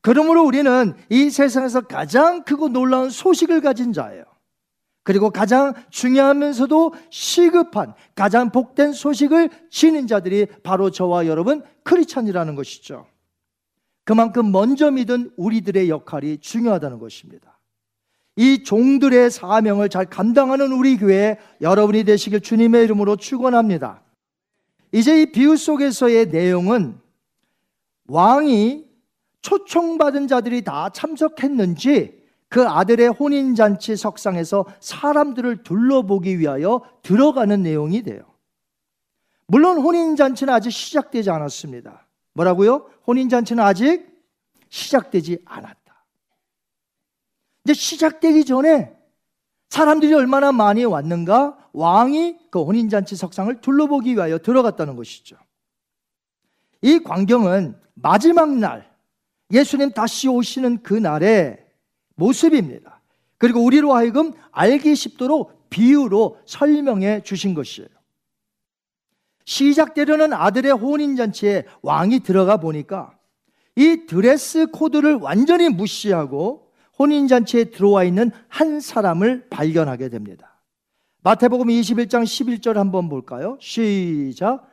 그러므로 0.00 0.44
우리는 0.44 0.94
이 1.10 1.30
세상에서 1.30 1.82
가장 1.82 2.44
크고 2.44 2.68
놀라운 2.68 3.10
소식을 3.10 3.60
가진 3.60 3.92
자예요. 3.92 4.24
그리고 5.02 5.30
가장 5.30 5.72
중요하면서도 5.90 6.94
시급한 7.10 7.94
가장 8.14 8.50
복된 8.50 8.92
소식을 8.92 9.50
지닌 9.70 10.06
자들이 10.06 10.46
바로 10.62 10.90
저와 10.90 11.26
여러분 11.26 11.62
크리찬이라는 11.84 12.54
것이죠. 12.54 13.06
그만큼 14.06 14.52
먼저 14.52 14.92
믿은 14.92 15.32
우리들의 15.36 15.90
역할이 15.90 16.38
중요하다는 16.38 17.00
것입니다. 17.00 17.58
이 18.36 18.62
종들의 18.62 19.32
사명을 19.32 19.88
잘 19.88 20.06
감당하는 20.06 20.70
우리 20.70 20.96
교회 20.96 21.38
여러분이 21.60 22.04
되시길 22.04 22.40
주님의 22.40 22.84
이름으로 22.84 23.16
축원합니다. 23.16 24.02
이제 24.92 25.22
이 25.22 25.32
비유 25.32 25.56
속에서의 25.56 26.28
내용은 26.28 27.00
왕이 28.06 28.86
초청받은 29.42 30.28
자들이 30.28 30.62
다 30.62 30.90
참석했는지 30.90 32.22
그 32.48 32.64
아들의 32.64 33.08
혼인잔치 33.08 33.96
석상에서 33.96 34.66
사람들을 34.78 35.64
둘러보기 35.64 36.38
위하여 36.38 36.80
들어가는 37.02 37.60
내용이 37.60 38.04
돼요. 38.04 38.22
물론 39.48 39.78
혼인잔치는 39.78 40.54
아직 40.54 40.70
시작되지 40.70 41.28
않았습니다. 41.30 42.05
뭐라고요? 42.36 42.90
혼인잔치는 43.06 43.62
아직 43.62 44.06
시작되지 44.68 45.38
않았다. 45.44 46.04
이제 47.64 47.72
시작되기 47.72 48.44
전에 48.44 48.94
사람들이 49.70 50.12
얼마나 50.14 50.52
많이 50.52 50.84
왔는가? 50.84 51.58
왕이 51.72 52.50
그 52.50 52.62
혼인잔치 52.62 53.16
석상을 53.16 53.60
둘러보기 53.60 54.14
위하여 54.14 54.38
들어갔다는 54.38 54.96
것이죠. 54.96 55.36
이 56.82 57.00
광경은 57.00 57.80
마지막 57.94 58.50
날, 58.50 58.90
예수님 59.50 59.92
다시 59.92 60.28
오시는 60.28 60.82
그 60.82 60.94
날의 60.94 61.64
모습입니다. 62.14 63.00
그리고 63.38 63.64
우리로 63.64 63.94
하여금 63.94 64.32
알기 64.52 64.94
쉽도록 64.94 65.68
비유로 65.70 66.38
설명해 66.46 67.22
주신 67.22 67.54
것이에요. 67.54 67.88
시작되려는 69.46 70.32
아들의 70.32 70.72
혼인잔치에 70.72 71.64
왕이 71.82 72.20
들어가 72.20 72.58
보니까 72.58 73.12
이 73.76 74.06
드레스 74.06 74.66
코드를 74.66 75.14
완전히 75.14 75.68
무시하고 75.68 76.72
혼인잔치에 76.98 77.64
들어와 77.64 78.04
있는 78.04 78.30
한 78.48 78.80
사람을 78.80 79.46
발견하게 79.48 80.08
됩니다. 80.08 80.60
마태복음 81.22 81.68
21장 81.68 82.22
11절 82.24 82.74
한번 82.74 83.08
볼까요? 83.08 83.56
시작. 83.60 84.68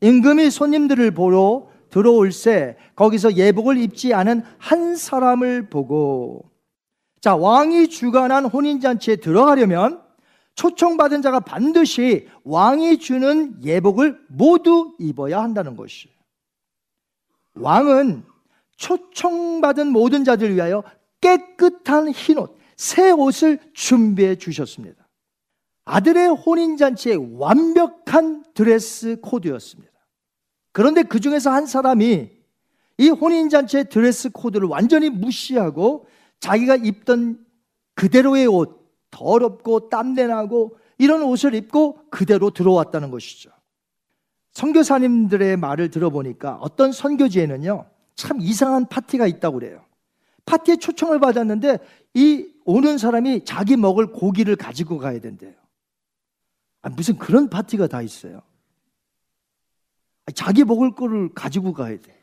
임금이 0.00 0.50
손님들을 0.50 1.10
보러 1.12 1.68
들어올새 1.90 2.76
거기서 2.96 3.34
예복을 3.36 3.78
입지 3.78 4.14
않은 4.14 4.42
한 4.58 4.96
사람을 4.96 5.68
보고 5.70 6.50
자, 7.20 7.34
왕이 7.34 7.88
주관한 7.88 8.46
혼인잔치에 8.46 9.16
들어가려면 9.16 10.02
초청받은 10.58 11.22
자가 11.22 11.38
반드시 11.38 12.26
왕이 12.42 12.98
주는 12.98 13.62
예복을 13.62 14.20
모두 14.26 14.96
입어야 14.98 15.40
한다는 15.40 15.76
것이에요. 15.76 16.12
왕은 17.54 18.24
초청받은 18.76 19.92
모든 19.92 20.24
자들 20.24 20.56
위하여 20.56 20.82
깨끗한 21.20 22.08
흰 22.10 22.38
옷, 22.38 22.58
새 22.76 23.12
옷을 23.12 23.60
준비해 23.72 24.34
주셨습니다. 24.34 25.08
아들의 25.84 26.26
혼인잔치의 26.26 27.38
완벽한 27.38 28.42
드레스 28.52 29.20
코드였습니다. 29.20 29.92
그런데 30.72 31.04
그 31.04 31.20
중에서 31.20 31.52
한 31.52 31.66
사람이 31.66 32.30
이 32.98 33.08
혼인잔치의 33.08 33.90
드레스 33.90 34.30
코드를 34.30 34.66
완전히 34.66 35.08
무시하고 35.08 36.08
자기가 36.40 36.74
입던 36.74 37.46
그대로의 37.94 38.48
옷, 38.48 38.78
더럽고 39.10 39.88
땀내나고 39.88 40.76
이런 40.98 41.22
옷을 41.22 41.54
입고 41.54 42.10
그대로 42.10 42.50
들어왔다는 42.50 43.10
것이죠. 43.10 43.50
선교사님들의 44.52 45.56
말을 45.56 45.90
들어보니까 45.90 46.58
어떤 46.60 46.92
선교지에는요, 46.92 47.86
참 48.16 48.40
이상한 48.40 48.86
파티가 48.86 49.26
있다고 49.26 49.60
그래요. 49.60 49.84
파티에 50.46 50.76
초청을 50.76 51.20
받았는데 51.20 51.78
이 52.14 52.52
오는 52.64 52.98
사람이 52.98 53.44
자기 53.44 53.76
먹을 53.76 54.12
고기를 54.12 54.56
가지고 54.56 54.98
가야 54.98 55.20
된대요. 55.20 55.54
아, 56.82 56.88
무슨 56.88 57.16
그런 57.18 57.48
파티가 57.48 57.86
다 57.86 58.02
있어요. 58.02 58.42
자기 60.34 60.64
먹을 60.64 60.94
거를 60.94 61.32
가지고 61.34 61.72
가야 61.72 62.00
돼. 62.00 62.18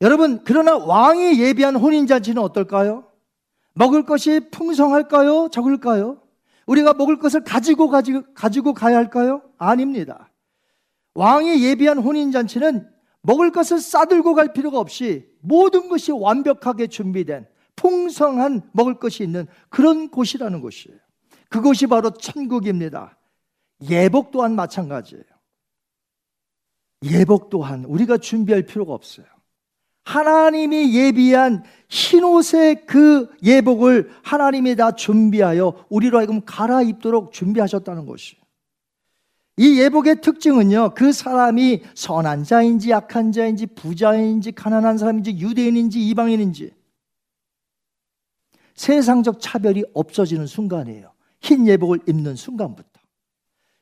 여러분, 0.00 0.42
그러나 0.44 0.76
왕이 0.76 1.40
예비한 1.40 1.76
혼인잔치는 1.76 2.42
어떨까요? 2.42 3.11
먹을 3.74 4.04
것이 4.04 4.40
풍성할까요? 4.50 5.48
적을까요? 5.50 6.20
우리가 6.66 6.94
먹을 6.94 7.18
것을 7.18 7.42
가지고 7.44 7.88
가지고, 7.88 8.22
가지고 8.34 8.74
가야 8.74 8.96
할까요? 8.96 9.42
아닙니다. 9.58 10.30
왕이 11.14 11.64
예비한 11.64 11.98
혼인잔치는 11.98 12.88
먹을 13.22 13.52
것을 13.52 13.78
싸들고 13.78 14.34
갈 14.34 14.52
필요가 14.52 14.78
없이 14.78 15.28
모든 15.40 15.88
것이 15.88 16.12
완벽하게 16.12 16.88
준비된 16.88 17.46
풍성한 17.76 18.70
먹을 18.72 18.98
것이 18.98 19.22
있는 19.22 19.46
그런 19.68 20.08
곳이라는 20.08 20.60
것이에요. 20.60 20.98
그곳이 21.48 21.86
바로 21.86 22.10
천국입니다. 22.10 23.18
예복 23.90 24.30
또한 24.30 24.54
마찬가지예요. 24.54 25.24
예복 27.04 27.50
또한 27.50 27.84
우리가 27.84 28.18
준비할 28.18 28.62
필요가 28.62 28.94
없어요. 28.94 29.26
하나님이 30.04 30.94
예비한 30.94 31.62
흰옷의 31.88 32.86
그 32.86 33.28
예복을 33.42 34.10
하나님이 34.22 34.76
다 34.76 34.92
준비하여 34.92 35.86
우리로 35.88 36.18
하여금 36.18 36.44
갈아입도록 36.44 37.32
준비하셨다는 37.32 38.06
것이. 38.06 38.36
이 39.58 39.78
예복의 39.80 40.22
특징은요, 40.22 40.94
그 40.94 41.12
사람이 41.12 41.82
선한 41.94 42.44
자인지 42.44 42.90
약한 42.90 43.32
자인지 43.32 43.66
부자인지 43.66 44.52
가난한 44.52 44.96
사람인지 44.98 45.38
유대인인지 45.38 46.08
이방인인지 46.08 46.74
세상적 48.74 49.40
차별이 49.40 49.84
없어지는 49.92 50.46
순간이에요. 50.46 51.12
흰 51.40 51.66
예복을 51.66 52.00
입는 52.08 52.34
순간부터. 52.34 52.88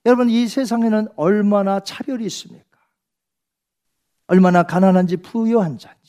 여러분, 0.07 0.29
이 0.29 0.49
세상에는 0.49 1.09
얼마나 1.17 1.81
차별이 1.81 2.25
있습니까? 2.27 2.65
얼마나 4.27 4.63
가난한지 4.63 5.19
부유한 5.19 5.79
자인지. 5.79 6.00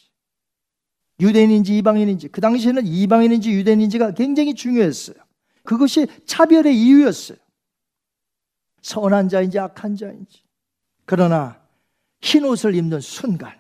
유대인인지 1.22 1.78
이방인인지 1.78 2.30
그 2.30 2.42
당시에는 2.42 2.86
이방인인지 2.86 3.52
유대인인지가 3.52 4.14
굉장히 4.16 4.56
중요했어요. 4.56 5.16
그것이 5.64 6.08
차별의 6.26 6.76
이유였어요. 6.76 7.38
선한 8.82 9.30
자인지 9.30 9.60
악한 9.60 9.96
자인지. 9.96 10.44
그러나 11.06 11.62
흰 12.22 12.44
옷을 12.44 12.76
입는 12.76 13.00
순간 13.00 13.54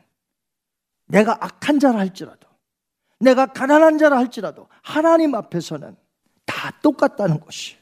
내가 1.05 1.37
악한 1.39 1.79
자라 1.79 1.99
할지라도 1.99 2.47
내가 3.19 3.45
가난한 3.45 3.99
자라 3.99 4.17
할지라도 4.17 4.67
하나님 4.81 5.35
앞에서는 5.35 5.95
다 6.45 6.71
똑같다는 6.81 7.39
것이. 7.39 7.75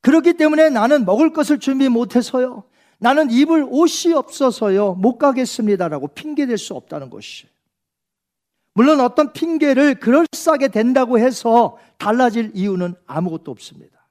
그렇기 0.00 0.34
때문에 0.34 0.70
나는 0.70 1.04
먹을 1.04 1.32
것을 1.34 1.58
준비 1.58 1.88
못해서요. 1.90 2.64
나는 2.98 3.30
입을 3.30 3.66
옷이 3.68 4.14
없어서요. 4.14 4.94
못 4.94 5.18
가겠습니다라고 5.18 6.08
핑계댈 6.08 6.56
수 6.56 6.74
없다는 6.74 7.10
것이. 7.10 7.46
물론 8.78 9.00
어떤 9.00 9.32
핑계를 9.32 9.96
그럴싸하게 9.96 10.68
된다고 10.68 11.18
해서 11.18 11.78
달라질 11.98 12.52
이유는 12.54 12.94
아무것도 13.08 13.50
없습니다. 13.50 14.06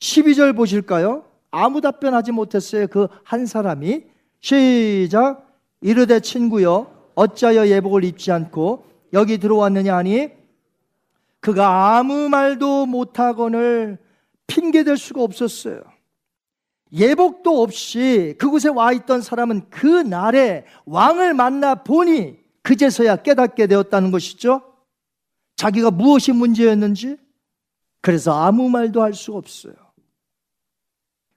12절 0.00 0.56
보실까요? 0.56 1.24
아무 1.52 1.80
답변하지 1.80 2.32
못했어요. 2.32 2.88
그 2.88 3.06
한 3.22 3.46
사람이 3.46 4.06
시작 4.40 5.46
이르되 5.80 6.18
친구여 6.18 6.92
어찌하여 7.14 7.68
예복을 7.68 8.02
입지 8.02 8.32
않고 8.32 8.86
여기 9.12 9.38
들어왔느냐 9.38 9.96
하니 9.96 10.30
그가 11.38 11.96
아무 11.96 12.28
말도 12.28 12.86
못하거늘 12.86 13.98
핑계댈 14.48 14.96
수가 14.96 15.22
없었어요. 15.22 15.80
예복도 16.92 17.62
없이 17.62 18.34
그곳에 18.36 18.68
와 18.68 18.90
있던 18.90 19.20
사람은 19.20 19.70
그 19.70 19.86
날에 19.86 20.64
왕을 20.86 21.34
만나 21.34 21.76
보니 21.76 22.47
그제서야 22.68 23.16
깨닫게 23.16 23.66
되었다는 23.66 24.10
것이죠. 24.10 24.60
자기가 25.56 25.90
무엇이 25.90 26.32
문제였는지 26.32 27.16
그래서 28.02 28.38
아무 28.38 28.68
말도 28.68 29.02
할수 29.02 29.32
없어요. 29.32 29.72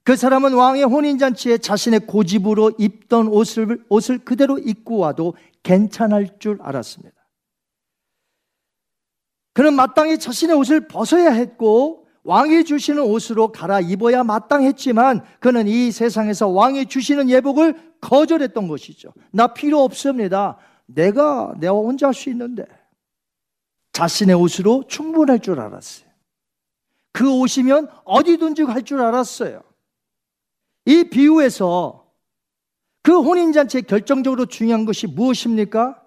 그 0.04 0.14
사람은 0.14 0.52
왕의 0.52 0.84
혼인잔치에 0.84 1.56
자신의 1.56 2.00
고집으로 2.00 2.72
입던 2.78 3.28
옷을, 3.28 3.82
옷을 3.88 4.18
그대로 4.18 4.58
입고 4.58 4.98
와도 4.98 5.34
괜찮을 5.62 6.38
줄 6.38 6.58
알았습니다. 6.60 7.16
그는 9.54 9.72
마땅히 9.72 10.18
자신의 10.18 10.54
옷을 10.54 10.86
벗어야 10.86 11.30
했고 11.30 12.08
왕이 12.24 12.64
주시는 12.64 13.02
옷으로 13.04 13.52
갈아입어야 13.52 14.22
마땅했지만 14.22 15.24
그는 15.40 15.66
이 15.66 15.92
세상에서 15.92 16.48
왕이 16.48 16.86
주시는 16.86 17.30
예복을 17.30 17.94
거절했던 18.02 18.68
것이죠. 18.68 19.14
나 19.30 19.54
필요 19.54 19.82
없습니다. 19.82 20.58
내가 20.94 21.54
내가 21.58 21.72
혼자 21.72 22.06
할 22.06 22.14
수 22.14 22.30
있는데 22.30 22.64
자신의 23.92 24.34
옷으로 24.36 24.84
충분할 24.88 25.40
줄 25.40 25.60
알았어요. 25.60 26.10
그 27.12 27.30
옷이면 27.30 27.88
어디든지 28.04 28.64
갈 28.64 28.82
줄 28.82 29.00
알았어요. 29.02 29.62
이 30.86 31.04
비유에서 31.04 32.10
그 33.02 33.20
혼인잔치에 33.20 33.82
결정적으로 33.82 34.46
중요한 34.46 34.84
것이 34.84 35.06
무엇입니까? 35.06 36.00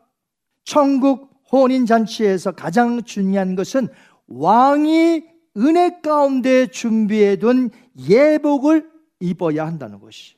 천국 0.63 1.30
혼인잔치에서 1.52 2.54
가장 2.54 3.04
중요한 3.04 3.56
것은 3.56 3.88
왕이 4.28 5.24
은혜 5.58 6.02
가운데 6.02 6.67
준비해둔 6.67 7.69
예복을 8.10 8.89
입어야 9.19 9.65
한다는 9.65 10.00
것이. 10.00 10.36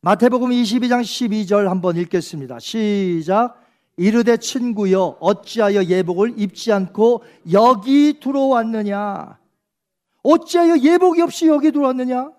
마태복음 0.00 0.50
22장 0.50 1.02
12절 1.02 1.64
한번 1.64 1.96
읽겠습니다. 1.96 2.60
시작. 2.60 3.60
이르되 3.96 4.36
친구여 4.36 5.16
어찌하여 5.18 5.84
예복을 5.84 6.34
입지 6.36 6.72
않고 6.72 7.24
여기 7.52 8.20
들어왔느냐? 8.20 9.38
어찌하여 10.22 10.78
예복이 10.78 11.20
없이 11.20 11.48
여기 11.48 11.72
들어왔느냐? 11.72 12.30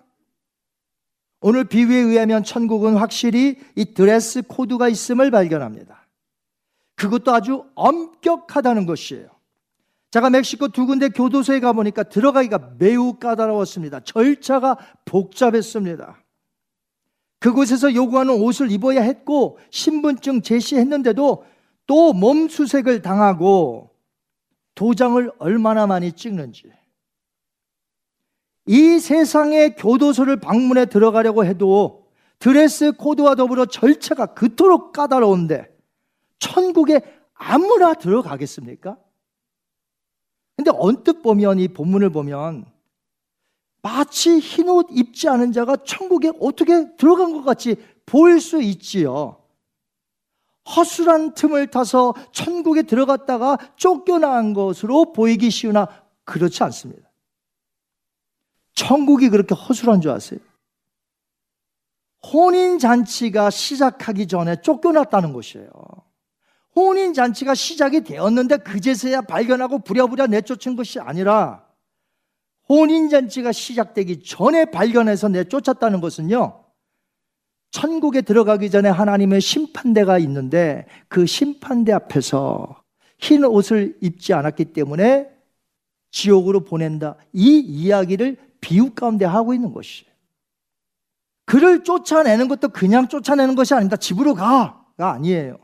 오늘 1.42 1.64
비유에 1.64 1.96
의하면 1.96 2.44
천국은 2.44 2.96
확실히 2.96 3.58
이 3.76 3.92
드레스 3.92 4.40
코드가 4.42 4.88
있음을 4.88 5.30
발견합니다. 5.30 6.06
그것도 6.94 7.32
아주 7.32 7.64
엄격하다는 7.74 8.86
것이에요. 8.86 9.28
제가 10.10 10.30
멕시코 10.30 10.68
두 10.68 10.86
군데 10.86 11.10
교도소에 11.10 11.60
가보니까 11.60 12.04
들어가기가 12.04 12.72
매우 12.78 13.18
까다로웠습니다. 13.18 14.00
절차가 14.00 14.78
복잡했습니다. 15.04 16.16
그곳에서 17.40 17.94
요구하는 17.94 18.34
옷을 18.34 18.70
입어야 18.70 19.02
했고 19.02 19.58
신분증 19.70 20.42
제시했는데도 20.42 21.44
또 21.86 22.12
몸수색을 22.12 23.02
당하고 23.02 23.90
도장을 24.74 25.32
얼마나 25.38 25.86
많이 25.86 26.12
찍는지 26.12 26.70
이 28.66 29.00
세상의 29.00 29.74
교도소를 29.76 30.38
방문해 30.38 30.86
들어가려고 30.86 31.44
해도 31.44 32.06
드레스 32.38 32.92
코드와 32.92 33.34
더불어 33.34 33.66
절차가 33.66 34.26
그토록 34.26 34.92
까다로운데 34.92 35.68
천국에 36.38 37.00
아무나 37.34 37.94
들어가겠습니까? 37.94 38.96
근데 40.56 40.70
언뜻 40.74 41.22
보면 41.22 41.58
이 41.58 41.68
본문을 41.68 42.10
보면 42.10 42.69
마치 43.82 44.38
흰 44.38 44.68
옷 44.68 44.88
입지 44.90 45.28
않은 45.28 45.52
자가 45.52 45.76
천국에 45.84 46.32
어떻게 46.40 46.94
들어간 46.96 47.32
것 47.32 47.42
같이 47.42 47.76
보일 48.06 48.40
수 48.40 48.60
있지요. 48.62 49.42
허술한 50.76 51.34
틈을 51.34 51.68
타서 51.68 52.14
천국에 52.32 52.82
들어갔다가 52.82 53.58
쫓겨난 53.76 54.52
것으로 54.52 55.12
보이기 55.12 55.50
쉬우나 55.50 55.88
그렇지 56.24 56.62
않습니다. 56.64 57.10
천국이 58.74 59.30
그렇게 59.30 59.54
허술한 59.54 60.00
줄 60.00 60.10
아세요? 60.12 60.40
혼인잔치가 62.32 63.50
시작하기 63.50 64.26
전에 64.26 64.60
쫓겨났다는 64.60 65.32
것이에요. 65.32 65.70
혼인잔치가 66.76 67.54
시작이 67.54 68.02
되었는데 68.02 68.58
그제서야 68.58 69.22
발견하고 69.22 69.80
부랴부랴 69.80 70.26
내쫓은 70.28 70.76
것이 70.76 71.00
아니라 71.00 71.69
혼인잔치가 72.70 73.52
시작되기 73.52 74.22
전에 74.22 74.64
발견해서 74.64 75.28
내쫓았다는 75.28 76.00
것은요, 76.00 76.64
천국에 77.72 78.22
들어가기 78.22 78.70
전에 78.70 78.88
하나님의 78.88 79.42
심판대가 79.42 80.18
있는데 80.18 80.86
그 81.08 81.26
심판대 81.26 81.92
앞에서 81.92 82.82
흰 83.18 83.44
옷을 83.44 83.98
입지 84.00 84.32
않았기 84.32 84.72
때문에 84.72 85.28
지옥으로 86.10 86.64
보낸다. 86.64 87.16
이 87.34 87.58
이야기를 87.58 88.38
비유 88.62 88.94
가운데 88.94 89.26
하고 89.26 89.52
있는 89.52 89.72
것이에요. 89.72 90.10
그를 91.44 91.84
쫓아내는 91.84 92.48
것도 92.48 92.68
그냥 92.70 93.08
쫓아내는 93.08 93.56
것이 93.56 93.74
아닙니다. 93.74 93.96
집으로 93.96 94.34
가 94.34 94.80
가 95.00 95.12
아니에요. 95.12 95.56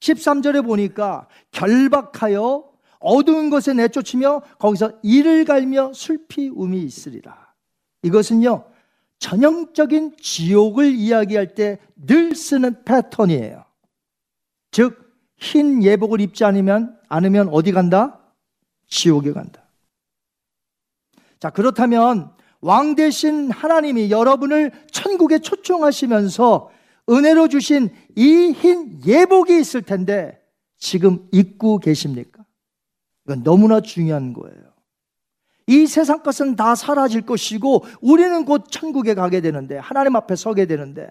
13절에 0.00 0.64
보니까 0.64 1.28
결박하여 1.50 2.64
어두운 3.06 3.50
곳에 3.50 3.72
내쫓으며 3.72 4.42
거기서 4.58 4.98
이를 5.02 5.44
갈며 5.44 5.92
술피 5.94 6.50
음이 6.50 6.82
있으리라. 6.82 7.54
이것은요, 8.02 8.64
전형적인 9.18 10.16
지옥을 10.20 10.94
이야기할 10.94 11.54
때 11.54 11.78
늘 11.94 12.34
쓰는 12.34 12.84
패턴이에요. 12.84 13.64
즉, 14.70 15.14
흰 15.38 15.82
예복을 15.82 16.20
입지 16.20 16.44
않으면, 16.44 16.98
않으면 17.08 17.48
어디 17.50 17.72
간다? 17.72 18.20
지옥에 18.88 19.32
간다. 19.32 19.64
자, 21.38 21.50
그렇다면 21.50 22.30
왕 22.60 22.94
대신 22.94 23.50
하나님이 23.50 24.10
여러분을 24.10 24.72
천국에 24.90 25.38
초청하시면서 25.38 26.70
은혜로 27.08 27.48
주신 27.48 27.90
이 28.16 28.52
흰 28.52 29.00
예복이 29.06 29.58
있을 29.60 29.82
텐데 29.82 30.42
지금 30.76 31.28
입고 31.32 31.78
계십니까? 31.78 32.35
이건 33.26 33.42
너무나 33.42 33.80
중요한 33.80 34.32
거예요. 34.32 34.72
이 35.66 35.86
세상 35.86 36.22
것은 36.22 36.54
다 36.54 36.76
사라질 36.76 37.22
것이고 37.22 37.84
우리는 38.00 38.44
곧 38.44 38.66
천국에 38.70 39.14
가게 39.14 39.40
되는데 39.40 39.76
하나님 39.76 40.14
앞에 40.14 40.36
서게 40.36 40.66
되는데 40.66 41.10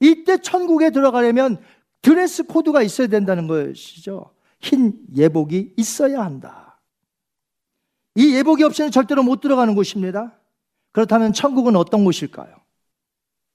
이때 0.00 0.38
천국에 0.38 0.90
들어가려면 0.90 1.58
드레스 2.00 2.44
코드가 2.44 2.82
있어야 2.82 3.06
된다는 3.08 3.46
것이죠. 3.46 4.30
흰 4.60 4.94
예복이 5.14 5.74
있어야 5.76 6.24
한다. 6.24 6.80
이 8.14 8.34
예복이 8.34 8.64
없이는 8.64 8.90
절대로 8.90 9.22
못 9.22 9.42
들어가는 9.42 9.74
곳입니다. 9.74 10.38
그렇다면 10.92 11.34
천국은 11.34 11.76
어떤 11.76 12.04
곳일까요? 12.04 12.56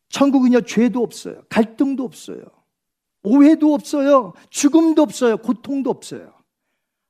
천국은요, 0.10 0.62
죄도 0.62 1.02
없어요. 1.02 1.42
갈등도 1.50 2.04
없어요. 2.04 2.44
오해도 3.24 3.74
없어요. 3.74 4.34
죽음도 4.52 5.02
없어요. 5.02 5.38
고통도 5.38 5.90
없어요. 5.90 6.41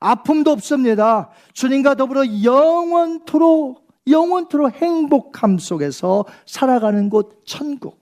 아픔도 0.01 0.51
없습니다. 0.51 1.29
주님과 1.53 1.95
더불어 1.95 2.23
영원토록, 2.43 3.87
영원토록 4.07 4.73
행복함 4.73 5.59
속에서 5.59 6.25
살아가는 6.45 7.09
곳 7.09 7.43
천국. 7.45 8.01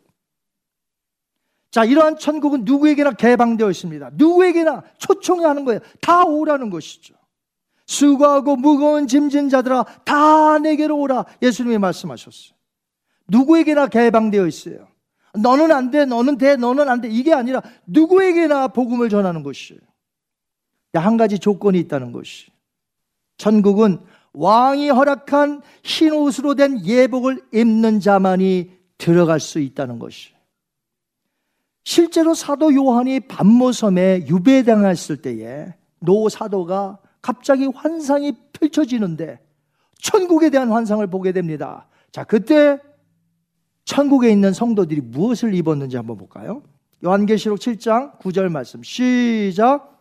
자, 1.71 1.83
이러한 1.85 2.17
천국은 2.17 2.63
누구에게나 2.63 3.12
개방되어 3.12 3.69
있습니다. 3.69 4.12
누구에게나 4.13 4.83
초청이 4.97 5.43
하는 5.43 5.65
거예요. 5.65 5.81
다 6.01 6.23
오라는 6.23 6.71
것이죠. 6.71 7.13
수고하고 7.85 8.55
무거운 8.55 9.07
짐진 9.07 9.49
자들아, 9.49 9.83
다 10.05 10.57
내게로 10.57 10.97
오라. 10.97 11.25
예수님이 11.41 11.77
말씀하셨어요. 11.77 12.55
누구에게나 13.27 13.88
개방되어 13.88 14.47
있어요. 14.47 14.88
너는 15.33 15.71
안 15.71 15.91
돼, 15.91 16.05
너는 16.05 16.38
돼, 16.38 16.55
너는 16.55 16.89
안 16.89 17.01
돼. 17.01 17.09
이게 17.09 17.33
아니라 17.33 17.62
누구에게나 17.85 18.69
복음을 18.69 19.09
전하는 19.09 19.43
것이에요. 19.43 19.81
한 20.93 21.17
가지 21.17 21.38
조건이 21.39 21.80
있다는 21.80 22.12
것이. 22.12 22.47
천국은 23.38 23.99
왕이 24.34 24.89
허락한 24.89 25.62
흰 25.84 26.13
옷으로 26.13 26.56
된 26.56 26.84
예복을 26.86 27.41
입는 27.54 27.99
자만이 27.99 28.71
들어갈 28.97 29.39
수 29.39 29.60
있다는 29.60 29.99
것이. 29.99 30.34
실제로 31.84 32.34
사도 32.34 32.73
요한이 32.73 33.21
반모섬에 33.21 34.28
유배당했을 34.28 35.17
때에 35.17 35.73
노 35.99 36.30
사도가 36.30 36.99
갑자기 37.21 37.65
환상이 37.65 38.34
펼쳐지는데 38.54 39.39
천국에 40.02 40.49
대한 40.49 40.71
환상을 40.71 41.06
보게 41.08 41.32
됩니다. 41.32 41.88
자, 42.12 42.23
그때 42.23 42.80
천국에 43.86 44.30
있는 44.32 44.54
성도들이 44.54 45.02
무엇을 45.02 45.54
입었는지 45.56 45.97
한번 45.97 46.17
볼까요? 46.17 46.62
요한계시록 47.04 47.60
7장 47.60 48.19
9절 48.19 48.49
말씀 48.49 48.84
시작 48.84 49.98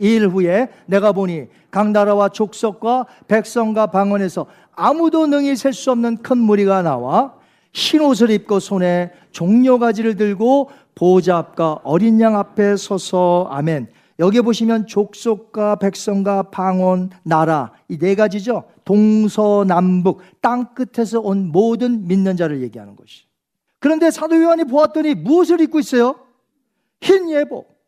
일 0.00 0.26
후에 0.26 0.68
내가 0.86 1.12
보니 1.12 1.46
각 1.70 1.90
나라와 1.90 2.28
족속과 2.30 3.06
백성과 3.28 3.88
방언에서 3.88 4.46
아무도 4.72 5.26
능히 5.26 5.54
셀 5.54 5.72
수 5.72 5.92
없는 5.92 6.16
큰 6.22 6.38
무리가 6.38 6.82
나와 6.82 7.34
흰 7.72 8.00
옷을 8.00 8.30
입고 8.30 8.58
손에 8.58 9.12
종려가지를 9.30 10.16
들고 10.16 10.70
보좌 10.94 11.36
앞과 11.36 11.80
어린 11.84 12.20
양 12.20 12.36
앞에 12.36 12.76
서서 12.76 13.46
아멘. 13.50 13.88
여기 14.18 14.40
보시면 14.42 14.86
족속과 14.86 15.76
백성과 15.76 16.44
방언, 16.44 17.10
나라 17.22 17.72
이 17.88 17.96
네 17.96 18.14
가지죠. 18.14 18.64
동서남북 18.84 20.20
땅 20.40 20.74
끝에서 20.74 21.20
온 21.20 21.52
모든 21.52 22.06
믿는 22.06 22.36
자를 22.36 22.60
얘기하는 22.62 22.96
것이. 22.96 23.24
그런데 23.78 24.10
사도 24.10 24.36
요한이 24.42 24.64
보았더니 24.64 25.14
무엇을 25.14 25.60
입고 25.60 25.78
있어요? 25.78 26.16
흰 27.00 27.30
예복. 27.30 27.79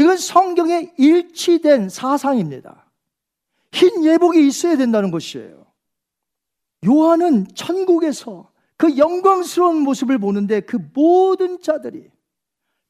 이건 0.00 0.16
성경에 0.16 0.90
일치된 0.96 1.90
사상입니다. 1.90 2.90
흰 3.70 4.02
예복이 4.02 4.46
있어야 4.46 4.78
된다는 4.78 5.10
것이에요. 5.10 5.66
요한은 6.86 7.46
천국에서 7.54 8.50
그 8.78 8.96
영광스러운 8.96 9.82
모습을 9.82 10.18
보는데 10.18 10.60
그 10.60 10.78
모든 10.94 11.60
자들이 11.60 12.10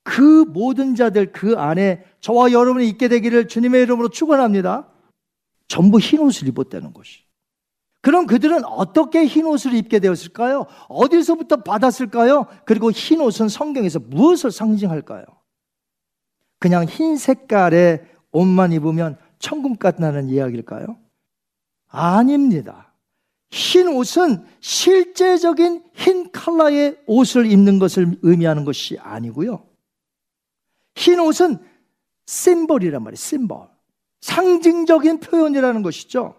그 0.05 0.45
모든 0.49 0.95
자들 0.95 1.33
그 1.33 1.57
안에 1.59 2.05
저와 2.21 2.53
여러분이 2.53 2.89
있게 2.91 3.09
되기를 3.09 3.49
주님의 3.49 3.83
이름으로 3.83 4.09
축원합니다. 4.11 4.89
전부 5.67 5.99
흰 5.99 6.21
옷을 6.21 6.47
입었다는 6.47 6.93
것이. 6.93 7.25
그럼 8.03 8.29
그들은 8.29 8.65
어떻게 8.65 9.27
흰 9.27 9.47
옷을 9.47 9.75
입게 9.75 9.99
되었을까요? 9.99 10.67
어디서부터 10.89 11.65
받았을까요? 11.65 12.47
그리고 12.65 12.93
흰 12.93 13.21
옷은 13.21 13.49
성경에서 13.49 13.99
무엇을 13.99 14.53
상징할까요? 14.53 15.40
그냥 16.61 16.85
흰 16.85 17.17
색깔의 17.17 18.07
옷만 18.31 18.73
입으면 18.73 19.19
천국 19.41 19.81
같다는 19.81 20.29
이야기일까요? 20.29 20.97
아닙니다. 21.89 22.93
흰 23.51 23.89
옷은 23.89 24.45
실제적인 24.61 25.83
흰 25.95 26.31
컬러의 26.31 27.01
옷을 27.07 27.51
입는 27.51 27.81
것을 27.81 28.17
의미하는 28.23 28.65
것이 28.65 28.97
아니고요. 28.99 29.67
흰 30.95 31.19
옷은 31.19 31.59
심벌이란 32.27 33.03
말이에요. 33.03 33.17
심벌. 33.17 33.69
상징적인 34.21 35.21
표현이라는 35.21 35.83
것이죠. 35.83 36.37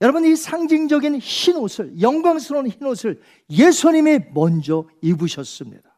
여러분 0.00 0.24
이 0.24 0.34
상징적인 0.34 1.18
흰 1.18 1.56
옷을 1.56 2.00
영광스러운 2.00 2.68
흰 2.68 2.86
옷을 2.86 3.20
예수님이 3.50 4.20
먼저 4.32 4.88
입으셨습니다. 5.02 5.89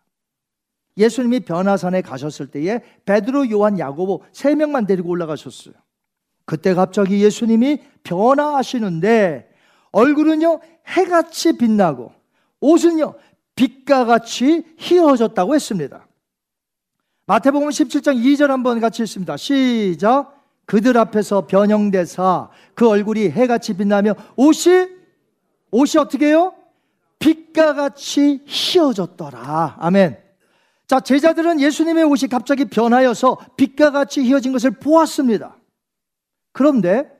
예수님이 0.96 1.40
변화산에 1.40 2.02
가셨을 2.02 2.48
때에 2.48 2.80
베드로, 3.04 3.50
요한, 3.50 3.78
야고보 3.78 4.22
세 4.32 4.54
명만 4.54 4.86
데리고 4.86 5.10
올라가셨어요. 5.10 5.74
그때 6.44 6.74
갑자기 6.74 7.22
예수님이 7.22 7.82
변화하시는데 8.02 9.50
얼굴은요 9.92 10.60
해같이 10.88 11.56
빛나고 11.56 12.12
옷은요 12.60 13.14
빛과 13.54 14.04
같이 14.04 14.64
희어졌다고 14.78 15.54
했습니다. 15.54 16.06
마태복음 17.26 17.68
17장 17.68 18.16
2절 18.16 18.48
한번 18.48 18.80
같이 18.80 19.02
읽습니다. 19.02 19.36
시작. 19.36 20.40
그들 20.66 20.96
앞에서 20.96 21.46
변형되사 21.46 22.50
그 22.74 22.88
얼굴이 22.88 23.30
해같이 23.30 23.76
빛나며 23.76 24.14
옷이 24.36 24.88
옷이 25.70 26.00
어떻게 26.00 26.28
해요? 26.28 26.54
빛과 27.18 27.74
같이 27.74 28.42
휘어졌더라. 28.46 29.76
아멘. 29.78 30.21
자, 30.92 31.00
제자들은 31.00 31.58
예수님의 31.58 32.04
옷이 32.04 32.28
갑자기 32.28 32.66
변하여서 32.66 33.38
빛과 33.56 33.92
같이 33.92 34.20
휘어진 34.20 34.52
것을 34.52 34.72
보았습니다. 34.72 35.56
그런데 36.52 37.10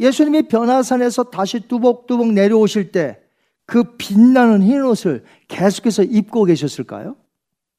예수님이 0.00 0.48
변화산에서 0.48 1.24
다시 1.24 1.60
뚜벅뚜벅 1.68 2.32
내려오실 2.32 2.90
때 2.90 3.22
그 3.66 3.96
빛나는 3.96 4.62
흰 4.62 4.82
옷을 4.82 5.24
계속해서 5.48 6.04
입고 6.04 6.44
계셨을까요? 6.44 7.16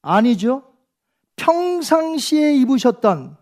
아니죠. 0.02 0.62
평상시에 1.36 2.54
입으셨던 2.54 3.36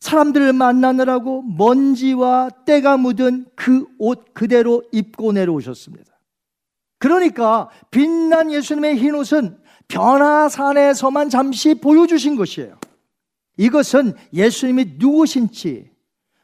사람들을 0.00 0.52
만나느라고 0.52 1.42
먼지와 1.42 2.50
때가 2.66 2.96
묻은 2.96 3.46
그 3.54 3.86
옷 4.00 4.34
그대로 4.34 4.82
입고 4.90 5.32
내려오셨습니다. 5.32 6.12
그러니까 6.98 7.70
빛난 7.90 8.50
예수님의 8.50 8.96
흰 8.96 9.14
옷은 9.14 9.63
변화산에서만 9.88 11.28
잠시 11.30 11.74
보여주신 11.74 12.36
것이에요. 12.36 12.78
이것은 13.56 14.14
예수님이 14.32 14.94
누구신지, 14.98 15.90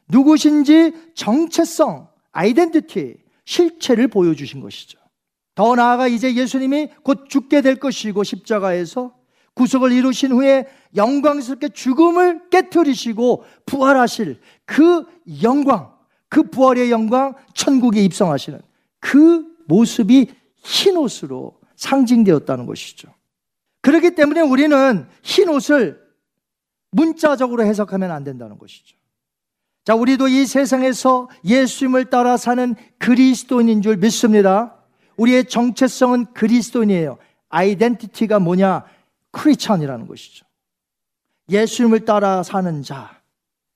누구신지 0.07 0.93
정체성, 1.15 2.07
아이덴티티, 2.31 3.15
실체를 3.45 4.07
보여주신 4.07 4.61
것이죠. 4.61 4.99
더 5.55 5.75
나아가 5.75 6.07
이제 6.07 6.33
예수님이 6.33 6.89
곧 7.03 7.27
죽게 7.29 7.61
될 7.61 7.75
것이고 7.75 8.23
십자가에서 8.23 9.13
구속을 9.53 9.91
이루신 9.91 10.31
후에 10.31 10.65
영광스럽게 10.95 11.69
죽음을 11.69 12.49
깨뜨리시고 12.49 13.43
부활하실 13.65 14.39
그 14.65 15.05
영광, 15.43 15.93
그 16.29 16.43
부활의 16.43 16.89
영광, 16.89 17.33
천국에 17.53 18.01
입성하시는 18.03 18.61
그 18.99 19.45
모습이 19.67 20.31
흰 20.55 20.97
옷으로 20.97 21.59
상징되었다는 21.75 22.65
것이죠. 22.65 23.09
그렇기 23.81 24.15
때문에 24.15 24.41
우리는 24.41 25.07
흰 25.23 25.49
옷을 25.49 26.01
문자적으로 26.91 27.63
해석하면 27.63 28.11
안 28.11 28.23
된다는 28.23 28.57
것이죠. 28.57 28.95
자, 29.83 29.95
우리도 29.95 30.27
이 30.27 30.45
세상에서 30.45 31.29
예수님을 31.43 32.05
따라 32.05 32.37
사는 32.37 32.75
그리스도인인 32.99 33.81
줄 33.81 33.97
믿습니다. 33.97 34.75
우리의 35.17 35.45
정체성은 35.45 36.33
그리스도인이에요. 36.33 37.17
아이덴티티가 37.49 38.39
뭐냐? 38.39 38.85
크리스천이라는 39.31 40.07
것이죠. 40.07 40.45
예수님을 41.49 42.05
따라 42.05 42.43
사는 42.43 42.83
자. 42.83 43.21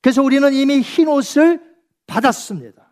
그래서 0.01 0.21
우리는 0.21 0.53
이미 0.53 0.81
흰 0.81 1.07
옷을 1.07 1.61
받았습니다. 2.05 2.85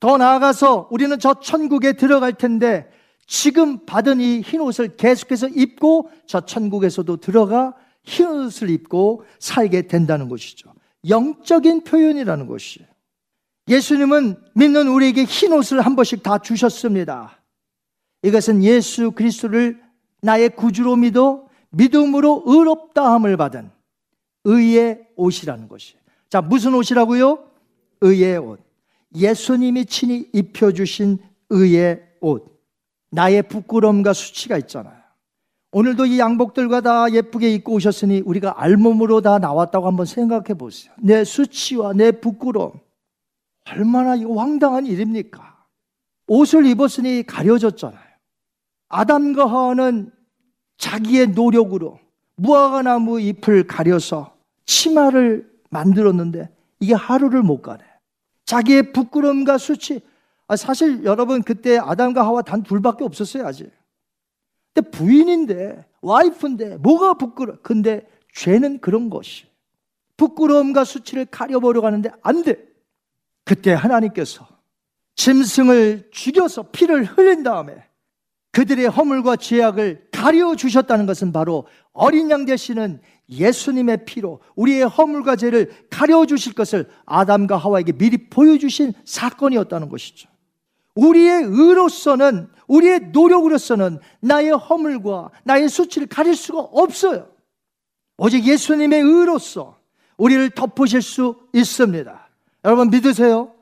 더 0.00 0.16
나아가서 0.16 0.88
우리는 0.90 1.18
저 1.18 1.34
천국에 1.40 1.92
들어갈 1.94 2.32
텐데 2.32 2.90
지금 3.26 3.84
받은 3.84 4.20
이 4.20 4.40
흰 4.40 4.60
옷을 4.60 4.96
계속해서 4.96 5.48
입고 5.48 6.10
저 6.26 6.40
천국에서도 6.40 7.16
들어가 7.16 7.74
흰 8.04 8.26
옷을 8.28 8.70
입고 8.70 9.24
살게 9.38 9.88
된다는 9.88 10.28
것이죠. 10.28 10.72
영적인 11.08 11.84
표현이라는 11.84 12.46
것이에요. 12.46 12.88
예수님은 13.68 14.36
믿는 14.54 14.88
우리에게 14.88 15.24
흰 15.24 15.52
옷을 15.52 15.80
한 15.80 15.96
번씩 15.96 16.22
다 16.22 16.38
주셨습니다. 16.38 17.40
이것은 18.22 18.62
예수 18.62 19.10
그리스도를 19.10 19.82
나의 20.22 20.50
구주로 20.50 20.96
믿어 20.96 21.46
믿음으로 21.70 22.44
의롭다함을 22.46 23.36
받은 23.36 23.70
의의 24.44 25.06
옷이라는 25.16 25.68
것이에요. 25.68 26.00
자, 26.30 26.40
무슨 26.40 26.74
옷이라고요? 26.74 27.44
의의 28.00 28.38
옷. 28.38 28.60
예수님이 29.14 29.84
친히 29.86 30.28
입혀주신 30.32 31.18
의의 31.50 32.02
옷. 32.20 32.55
나의 33.10 33.42
부끄러움과 33.48 34.12
수치가 34.12 34.56
있잖아요. 34.58 34.96
오늘도 35.72 36.06
이 36.06 36.18
양복들과 36.18 36.80
다 36.80 37.12
예쁘게 37.12 37.52
입고 37.54 37.74
오셨으니 37.74 38.22
우리가 38.24 38.62
알몸으로 38.62 39.20
다 39.20 39.38
나왔다고 39.38 39.86
한번 39.86 40.06
생각해 40.06 40.54
보세요. 40.54 40.92
내 40.98 41.24
수치와 41.24 41.92
내 41.92 42.12
부끄러움. 42.12 42.72
얼마나 43.70 44.14
이거 44.14 44.34
황당한 44.34 44.86
일입니까? 44.86 45.66
옷을 46.28 46.66
입었으니 46.66 47.24
가려졌잖아요. 47.24 48.00
아담과 48.88 49.46
하와는 49.46 50.12
자기의 50.78 51.28
노력으로 51.28 51.98
무화과나무 52.36 53.20
잎을 53.20 53.66
가려서 53.66 54.36
치마를 54.66 55.50
만들었는데 55.70 56.48
이게 56.80 56.94
하루를 56.94 57.42
못 57.42 57.62
가네. 57.62 57.82
자기의 58.44 58.92
부끄러움과 58.92 59.58
수치. 59.58 60.00
아, 60.48 60.56
사실 60.56 61.04
여러분 61.04 61.42
그때 61.42 61.78
아담과 61.78 62.24
하와 62.24 62.42
단 62.42 62.62
둘밖에 62.62 63.04
없었어요 63.04 63.46
아직. 63.46 63.70
근데 64.72 64.90
부인인데 64.90 65.84
와이프인데 66.02 66.76
뭐가 66.78 67.14
부끄러? 67.14 67.56
근데 67.62 68.06
죄는 68.34 68.80
그런 68.80 69.10
것이 69.10 69.46
부끄러움과 70.16 70.84
수치를 70.84 71.26
가려보려고 71.26 71.86
하는데 71.86 72.10
안 72.22 72.42
돼. 72.42 72.56
그때 73.44 73.72
하나님께서 73.72 74.46
짐승을 75.16 76.10
죽여서 76.12 76.70
피를 76.72 77.04
흘린 77.04 77.42
다음에 77.42 77.84
그들의 78.52 78.86
허물과 78.88 79.36
죄악을 79.36 80.08
가려 80.10 80.56
주셨다는 80.56 81.06
것은 81.06 81.32
바로 81.32 81.66
어린 81.92 82.30
양 82.30 82.44
되시는 82.44 83.00
예수님의 83.28 84.04
피로 84.04 84.40
우리의 84.54 84.84
허물과 84.84 85.36
죄를 85.36 85.70
가려 85.90 86.24
주실 86.26 86.54
것을 86.54 86.88
아담과 87.04 87.56
하와에게 87.56 87.92
미리 87.92 88.28
보여주신 88.28 88.92
사건이었다는 89.04 89.88
것이죠. 89.88 90.28
우리의 90.96 91.44
의로서는 91.44 92.48
우리의 92.66 93.10
노력으로서는 93.12 93.98
나의 94.20 94.50
허물과 94.50 95.30
나의 95.44 95.68
수치를 95.68 96.08
가릴 96.08 96.34
수가 96.34 96.58
없어요. 96.60 97.28
오직 98.18 98.44
예수님의 98.44 99.02
의로서 99.02 99.76
우리를 100.16 100.50
덮으실 100.50 101.02
수 101.02 101.36
있습니다. 101.52 102.28
여러분 102.64 102.90
믿으세요? 102.90 103.52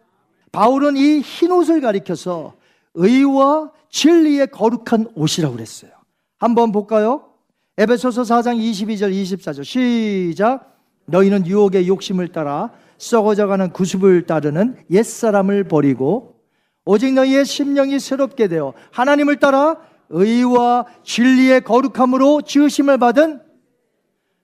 바울은 0.52 0.96
이 0.96 1.20
흰 1.20 1.50
옷을 1.50 1.80
가리켜서 1.80 2.54
의와 2.94 3.72
진리의 3.90 4.46
거룩한 4.52 5.08
옷이라고 5.16 5.54
그랬어요. 5.54 5.90
한번 6.38 6.70
볼까요? 6.72 7.30
에베소서 7.76 8.22
4장 8.22 8.56
22절 8.56 9.12
24절 9.12 9.64
시작 9.64 10.78
너희는 11.06 11.46
유혹의 11.46 11.88
욕심을 11.88 12.28
따라 12.28 12.70
썩어져가는 12.98 13.70
구습을 13.72 14.26
따르는 14.26 14.76
옛사람을 14.90 15.64
버리고 15.64 16.33
오직 16.84 17.12
너희의 17.14 17.44
심령이 17.44 17.98
새롭게 17.98 18.48
되어 18.48 18.74
하나님을 18.92 19.36
따라 19.36 19.76
의와 20.10 20.86
진리의 21.02 21.62
거룩함으로 21.62 22.42
지으심을 22.42 22.98
받은 22.98 23.40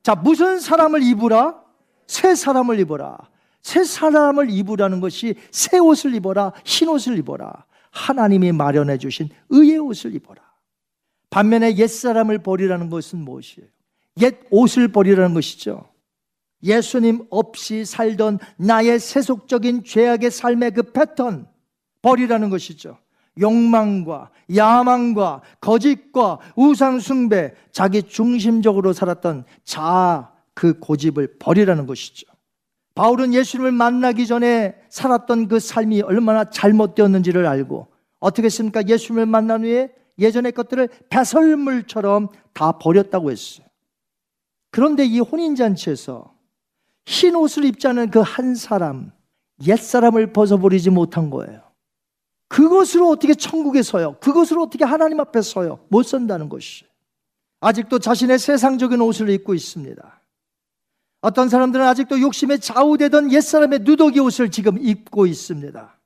자 0.02 0.14
무슨 0.14 0.58
사람을 0.58 1.02
입으라? 1.02 1.62
새 2.06 2.34
사람을 2.34 2.80
입어라. 2.80 3.18
새 3.62 3.84
사람을 3.84 4.50
입으라는 4.50 5.00
것이 5.00 5.34
새 5.50 5.78
옷을 5.78 6.14
입어라, 6.14 6.52
흰 6.64 6.88
옷을 6.88 7.18
입어라. 7.18 7.66
하나님이 7.90 8.52
마련해 8.52 8.98
주신 8.98 9.28
의의 9.50 9.78
옷을 9.78 10.14
입어라. 10.14 10.42
반면에 11.28 11.76
옛 11.76 11.86
사람을 11.86 12.38
버리라는 12.38 12.88
것은 12.90 13.18
무엇이에요? 13.18 13.68
옛 14.22 14.38
옷을 14.50 14.88
버리라는 14.88 15.34
것이죠. 15.34 15.88
예수님 16.62 17.26
없이 17.30 17.84
살던 17.84 18.38
나의 18.56 18.98
세속적인 18.98 19.84
죄악의 19.84 20.30
삶의 20.30 20.72
그 20.72 20.82
패턴 20.82 21.46
버리라는 22.02 22.50
것이죠. 22.50 22.98
욕망과 23.40 24.30
야망과 24.54 25.42
거짓과 25.60 26.38
우상숭배, 26.56 27.54
자기 27.72 28.02
중심적으로 28.02 28.92
살았던 28.92 29.44
자아 29.64 30.32
그 30.54 30.78
고집을 30.78 31.38
버리라는 31.38 31.86
것이죠. 31.86 32.26
바울은 32.94 33.32
예수님을 33.32 33.72
만나기 33.72 34.26
전에 34.26 34.74
살았던 34.88 35.48
그 35.48 35.60
삶이 35.60 36.02
얼마나 36.02 36.50
잘못되었는지를 36.50 37.46
알고 37.46 37.88
어떻게 38.18 38.46
했습니까? 38.46 38.82
예수님을 38.86 39.26
만난 39.26 39.64
후에 39.64 39.90
예전의 40.18 40.52
것들을 40.52 40.88
배설물처럼 41.08 42.28
다 42.52 42.72
버렸다고 42.72 43.30
했어요. 43.30 43.66
그런데 44.70 45.04
이 45.04 45.20
혼인잔치에서 45.20 46.34
흰 47.06 47.34
옷을 47.36 47.64
입지 47.64 47.88
않은 47.88 48.10
그 48.10 48.20
한 48.20 48.54
사람, 48.54 49.12
옛사람을 49.66 50.32
벗어버리지 50.32 50.90
못한 50.90 51.30
거예요. 51.30 51.69
그것으로 52.50 53.08
어떻게 53.08 53.34
천국에 53.34 53.82
서요? 53.82 54.16
그것으로 54.20 54.64
어떻게 54.64 54.84
하나님 54.84 55.20
앞에 55.20 55.40
서요? 55.40 55.78
못 55.88 56.02
선다는 56.02 56.48
것이. 56.48 56.84
아직도 57.60 58.00
자신의 58.00 58.40
세상적인 58.40 59.00
옷을 59.00 59.30
입고 59.30 59.54
있습니다. 59.54 60.20
어떤 61.20 61.48
사람들은 61.48 61.84
아직도 61.86 62.20
욕심에 62.20 62.58
좌우되던 62.58 63.30
옛사람의 63.30 63.80
누더기 63.82 64.18
옷을 64.18 64.50
지금 64.50 64.78
입고 64.78 65.26
있습니다. 65.26 65.96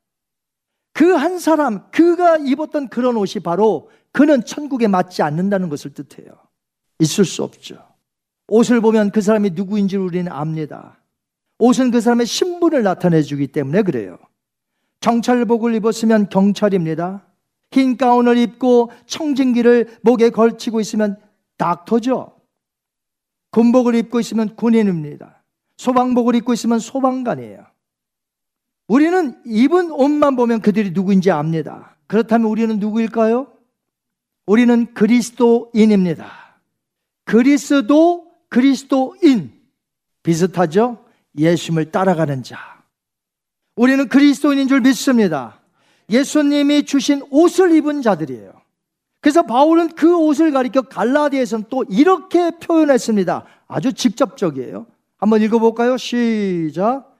그 0.93 1.17
한 1.17 1.39
사람, 1.39 1.91
그가 1.91 2.37
입었던 2.37 2.89
그런 2.89 3.17
옷이 3.17 3.43
바로 3.43 3.91
그는 4.13 4.45
천국에 4.45 4.87
맞지 4.87 5.23
않는다는 5.23 5.71
것을 5.71 5.95
뜻해요. 5.95 6.31
있을 6.99 7.25
수 7.25 7.43
없죠. 7.43 7.79
옷을 8.49 8.83
보면 8.83 9.13
그 9.13 9.23
사람이 9.23 9.51
누구인지 9.51 9.97
우리는 9.97 10.31
압니다. 10.31 11.01
옷은 11.59 11.91
그 11.91 12.03
사람의 12.03 12.27
신분을 12.27 12.83
나타내 12.83 13.23
주기 13.23 13.47
때문에 13.47 13.83
그래요. 13.83 14.19
경찰복을 15.05 15.75
입었으면 15.75 16.31
경찰입니다. 16.31 17.27
긴 17.69 17.99
가운을 17.99 18.39
입고 18.39 18.91
청진기를 19.05 19.99
목에 20.01 20.31
걸치고 20.31 20.81
있으면 20.81 21.21
닥터죠. 21.59 22.35
군복을 23.51 23.97
입고 23.97 24.19
있으면 24.21 24.57
군인입니다. 24.57 25.43
소방복을 25.77 26.37
입고 26.37 26.55
있으면 26.55 26.79
소방관이에요. 26.79 27.67
우리는 28.89 29.39
입은 29.45 29.91
옷만 29.91 30.37
보면 30.37 30.63
그들이 30.63 30.93
누구인지 30.93 31.31
압니다. 31.31 31.97
그렇다면 32.07 32.49
우리는 32.51 32.79
누구일까요? 32.79 33.49
우리는 34.47 34.95
그리스도인입니다. 34.95 36.31
그리스도, 37.25 38.27
그리스도인. 38.49 39.53
비슷하죠? 40.23 41.05
예수님을 41.37 41.91
따라가는 41.91 42.43
자. 42.43 42.74
우리는 43.77 44.09
그리스도인인 44.09 44.69
줄 44.69 44.81
믿습니다. 44.81 45.61
예수님이 46.11 46.85
주신 46.85 47.23
옷을 47.31 47.75
입은 47.75 48.03
자들이에요. 48.03 48.53
그래서 49.21 49.43
바울은 49.43 49.89
그 49.95 50.17
옷을 50.17 50.53
가리켜 50.53 50.83
갈라디아에서는 50.83 51.67
또 51.71 51.85
이렇게 51.89 52.51
표현했습니다. 52.59 53.45
아주 53.67 53.93
직접적이에요. 53.93 54.87
한번 55.17 55.41
읽어볼까요? 55.43 55.97
시작. 55.97 57.17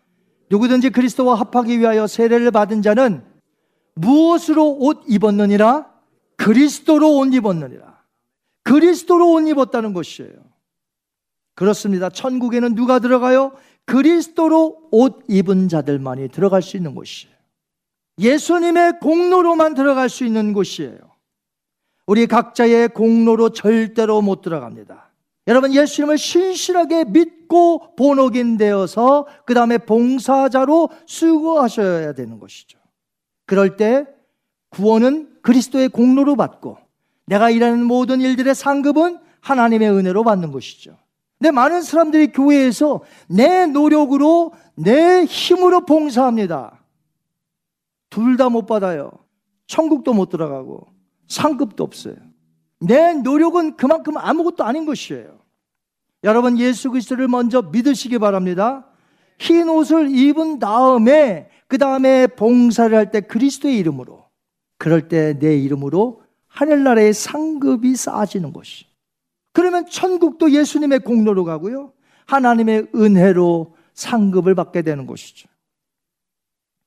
누구든지 0.51 0.91
그리스도와 0.91 1.35
합하기 1.37 1.81
위하여 1.81 2.07
세례를 2.07 2.51
받은 2.51 2.83
자는 2.83 3.25
무엇으로 3.95 4.77
옷 4.81 5.03
입었느니라? 5.09 5.91
그리스도로 6.37 7.17
옷 7.17 7.33
입었느니라. 7.33 7.95
그리스도로 8.65 9.33
옷 9.33 9.49
입었다는 9.49 9.95
것이에요. 9.95 10.33
그렇습니다. 11.55 12.11
천국에는 12.11 12.75
누가 12.75 12.99
들어가요? 12.99 13.53
그리스도로 13.87 14.89
옷 14.91 15.25
입은 15.29 15.69
자들만이 15.69 16.29
들어갈 16.29 16.63
수 16.63 16.77
있는 16.77 16.95
곳이에요. 16.95 17.35
예수님의 18.19 19.01
공로로만 19.01 19.75
들어갈 19.75 20.09
수 20.09 20.25
있는 20.25 20.53
곳이에요. 20.53 20.99
우리 22.07 22.27
각자의 22.27 22.89
공로로 22.89 23.51
절대로 23.51 24.23
못 24.23 24.43
들어갑니다. 24.43 25.11
여러분 25.47 25.75
예수님을 25.75 26.17
신실하게 26.17 27.05
믿고 27.07 27.95
본옥인 27.97 28.57
되어서 28.57 29.27
그 29.45 29.55
다음에 29.55 29.79
봉사자로 29.79 30.91
수고하셔야 31.07 32.13
되는 32.15 32.39
것이죠. 32.39 32.79
그럴 33.47 33.77
때 33.77 34.07
구원은 34.71 35.41
그리스도의 35.43 35.91
공로로 35.91 36.37
받고 36.37 36.79
내가 37.27 37.51
일하는 37.51 37.85
모든 37.85 38.21
일들의 38.21 38.55
상급은 38.55 39.19
하나님의 39.41 39.91
은혜로 39.91 40.25
받는 40.25 40.51
것이죠. 40.51 40.97
근데 41.45 41.53
많은 41.57 41.83
사람들이 41.83 42.33
교회에서 42.33 43.03
내 43.29 43.67
노력으로 43.67 44.55
내 44.77 45.27
힘으로 45.27 45.85
봉사합니다. 45.85 46.83
둘 48.09 48.39
다 48.39 48.49
못 48.49 48.65
받아요. 48.65 49.11
천국도 49.67 50.15
못 50.15 50.31
들어가고 50.31 50.87
상급도 51.29 51.85
없어요. 51.85 52.15
내 52.81 53.13
노력은 53.13 53.77
그만큼 53.77 54.17
아무것도 54.17 54.65
아닌 54.65 54.87
것이에요. 54.87 55.39
여러분 56.23 56.59
예수 56.59 56.91
그리스도를 56.91 57.29
먼저 57.29 57.61
믿으시기 57.61 58.19
바랍니다. 58.19 58.87
흰 59.39 59.69
옷을 59.69 60.17
입은 60.17 60.61
다음에 60.61 61.51
그 61.69 61.77
다음에 61.77 62.27
봉사를 62.27 62.97
할 62.97 63.11
때 63.11 63.21
그리스도의 63.21 63.77
이름으로 63.77 64.25
그럴 64.79 65.09
때 65.09 65.39
내 65.39 65.59
이름으로 65.59 66.23
하늘나라의 66.47 67.13
상급이 67.13 67.97
쌓아지는 67.97 68.55
것이. 68.55 68.87
그러면 69.55 69.87
천국도 69.87 70.51
예수님의 70.51 70.99
공로로 71.01 71.45
가고요. 71.45 71.93
하나님의 72.27 72.89
은혜로 72.95 73.75
상급을 73.95 74.55
받게 74.55 74.83
되는 74.83 75.07
것이죠. 75.07 75.49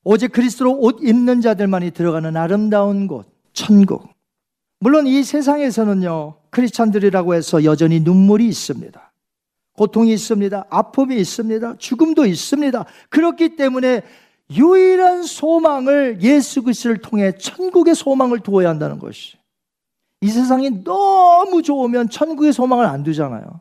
오직 0.04 0.32
그리스도로 0.32 0.78
옷 0.78 0.98
입는 1.02 1.40
자들만이 1.40 1.90
들어가는 1.92 2.36
아름다운 2.36 3.06
곳, 3.06 3.26
천국. 3.54 4.08
물론 4.80 5.06
이 5.06 5.24
세상에서는요, 5.24 6.36
크리스찬들이라고 6.50 7.34
해서 7.34 7.64
여전히 7.64 8.00
눈물이 8.00 8.46
있습니다. 8.46 9.12
고통이 9.76 10.12
있습니다. 10.12 10.66
아픔이 10.68 11.16
있습니다. 11.16 11.76
죽음도 11.78 12.26
있습니다. 12.26 12.84
그렇기 13.08 13.56
때문에 13.56 14.02
유일한 14.50 15.22
소망을 15.22 16.18
예수 16.20 16.62
그리스도를 16.62 16.98
통해 16.98 17.32
천국의 17.38 17.94
소망을 17.94 18.40
두어야 18.40 18.68
한다는 18.68 18.98
것이. 18.98 19.37
이 20.20 20.28
세상이 20.28 20.82
너무 20.84 21.62
좋으면 21.62 22.08
천국의 22.08 22.52
소망을 22.52 22.86
안 22.86 23.02
두잖아요. 23.02 23.60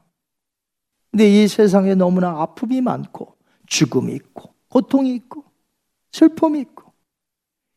근데 1.11 1.43
이 1.43 1.47
세상에 1.47 1.95
너무나 1.95 2.41
아픔이 2.41 2.81
많고 2.81 3.35
죽음이 3.67 4.13
있고 4.13 4.53
고통이 4.69 5.13
있고 5.15 5.43
슬픔이 6.11 6.59
있고 6.61 6.91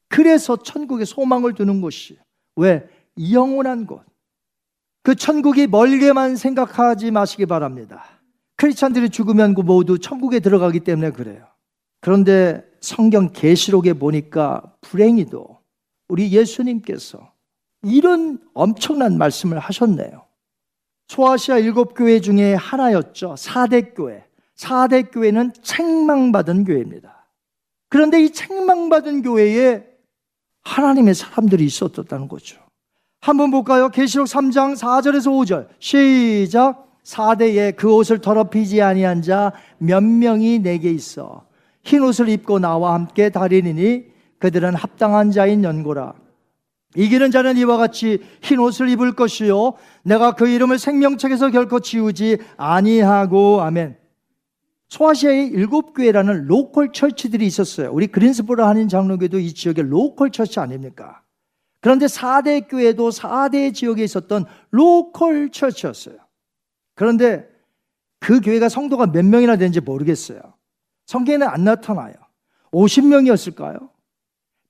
그래서 0.09 0.57
천국의 0.57 1.07
소망을 1.07 1.55
두는 1.55 1.81
것이 1.81 2.19
왜 2.57 2.89
영원한 3.33 3.87
곳. 3.87 4.03
그 5.03 5.15
천국이 5.15 5.67
멀게만 5.67 6.37
생각하지 6.37 7.11
마시기 7.11 7.47
바랍니다. 7.47 8.05
크리스찬들이 8.57 9.09
죽으면 9.09 9.55
모두 9.55 9.99
천국에 9.99 10.41
들어가기 10.41 10.81
때문에 10.81 11.11
그래요. 11.11 11.47
그런데 12.01 12.63
성경 12.81 13.31
계시록에 13.33 13.95
보니까 13.95 14.75
불행히도 14.83 15.61
우리 16.09 16.33
예수님께서 16.33 17.30
이런 17.83 18.39
엄청난 18.55 19.17
말씀을 19.19 19.59
하셨네요. 19.59 20.25
소아시아 21.09 21.59
일곱 21.59 21.95
교회 21.95 22.21
중에 22.21 22.55
하나였죠. 22.55 23.37
사대 23.37 23.81
교회. 23.93 24.25
사대 24.55 25.03
교회는 25.03 25.53
책망받은 25.63 26.65
교회입니다. 26.65 27.27
그런데 27.89 28.23
이 28.23 28.31
책망받은 28.31 29.23
교회에 29.23 29.85
하나님의 30.63 31.15
사람들이 31.15 31.65
있었다는 31.65 32.29
거죠. 32.29 32.61
한번 33.23 33.51
볼까요? 33.51 33.89
계시록 33.89 34.27
3장 34.27 34.77
4절에서 34.77 35.27
5절. 35.31 35.69
시작. 35.79 36.87
사대에 37.03 37.73
그 37.73 37.93
옷을 37.93 38.21
더럽히지 38.21 38.83
아니한 38.83 39.23
자 39.23 39.53
몇 39.79 40.05
명이 40.05 40.59
내게 40.61 40.91
있어 40.91 41.47
흰 41.83 42.03
옷을 42.03 42.29
입고 42.29 42.59
나와 42.59 42.93
함께 42.93 43.31
다리니 43.31 44.05
그들은 44.39 44.75
합당한 44.75 45.31
자인 45.31 45.65
연고라. 45.65 46.15
이기는 46.97 47.31
자는 47.31 47.57
이와 47.57 47.77
같이 47.77 48.19
흰 48.43 48.59
옷을 48.59 48.89
입을 48.89 49.13
것이요 49.13 49.75
내가 50.03 50.33
그 50.33 50.49
이름을 50.49 50.79
생명책에서 50.79 51.51
결코 51.51 51.81
지우지 51.81 52.39
아니하고 52.57 53.63
아멘. 53.63 53.97
소아시아의 54.89 55.47
일곱 55.49 55.95
교회라는 55.95 56.47
local 56.47 56.93
church들이 56.93 57.47
있었어요. 57.47 57.93
우리 57.93 58.09
그린스보로 58.09 58.65
한인 58.65 58.89
장로교회도 58.89 59.39
이 59.39 59.55
지역의 59.55 59.85
local 59.85 60.31
church 60.31 60.59
아닙니까? 60.59 61.23
그런데 61.81 62.07
사데 62.07 62.69
교회도 62.69 63.11
사데 63.11 63.73
지역에 63.73 64.03
있었던 64.03 64.45
local 64.71 65.51
church였어요. 65.51 66.17
그런데 66.95 67.49
그 68.19 68.41
교회가 68.41 68.69
성도가 68.69 69.07
몇 69.07 69.25
명이나 69.25 69.57
되는지 69.57 69.81
모르겠어요. 69.81 70.41
성경에는 71.07 71.49
안 71.49 71.65
나타나요. 71.65 72.15
50명이었을까요? 72.73 73.89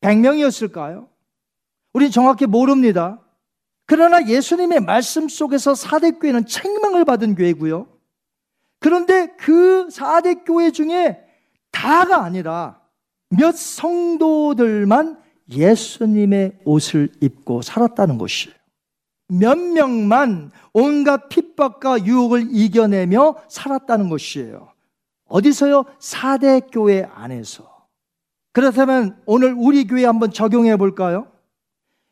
100명이었을까요? 0.02 1.09
우리 1.92 2.10
정확히 2.10 2.46
모릅니다. 2.46 3.18
그러나 3.86 4.26
예수님의 4.26 4.80
말씀 4.80 5.28
속에서 5.28 5.74
사대교회는 5.74 6.46
책망을 6.46 7.04
받은 7.04 7.34
교회고요. 7.34 7.88
그런데 8.78 9.34
그 9.36 9.88
4대 9.88 10.44
교회 10.44 10.70
중에 10.70 11.18
다가 11.72 12.22
아니라 12.22 12.80
몇 13.30 13.56
성도들만 13.56 15.20
예수님의 15.50 16.60
옷을 16.64 17.10
입고 17.20 17.62
살았다는 17.62 18.18
것이에요. 18.18 18.54
몇 19.28 19.58
명만 19.58 20.50
온갖 20.72 21.28
핍박과 21.28 22.04
유혹을 22.04 22.48
이겨내며 22.50 23.36
살았다는 23.48 24.08
것이에요. 24.08 24.72
어디서요? 25.26 25.84
4대 26.00 26.70
교회 26.72 27.08
안에서. 27.14 27.86
그렇다면 28.52 29.20
오늘 29.26 29.54
우리 29.56 29.86
교회 29.86 30.04
한번 30.04 30.32
적용해 30.32 30.76
볼까요? 30.76 31.29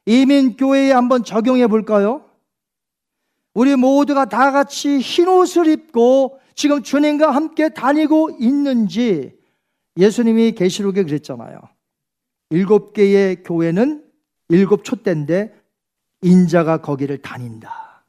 이민 0.08 0.56
교회에 0.56 0.90
한번 0.90 1.22
적용해 1.22 1.66
볼까요? 1.66 2.24
우리 3.52 3.76
모두가 3.76 4.24
다 4.24 4.52
같이 4.52 5.00
흰 5.00 5.28
옷을 5.28 5.66
입고 5.66 6.40
지금 6.54 6.82
주님과 6.82 7.30
함께 7.30 7.68
다니고 7.68 8.38
있는지 8.40 9.38
예수님이 9.98 10.52
계시록에 10.52 11.02
그랬잖아요. 11.02 11.60
일곱 12.48 12.94
개의 12.94 13.42
교회는 13.42 14.02
일곱 14.48 14.82
촛대인데 14.82 15.54
인자가 16.22 16.78
거기를 16.78 17.18
다닌다. 17.18 18.02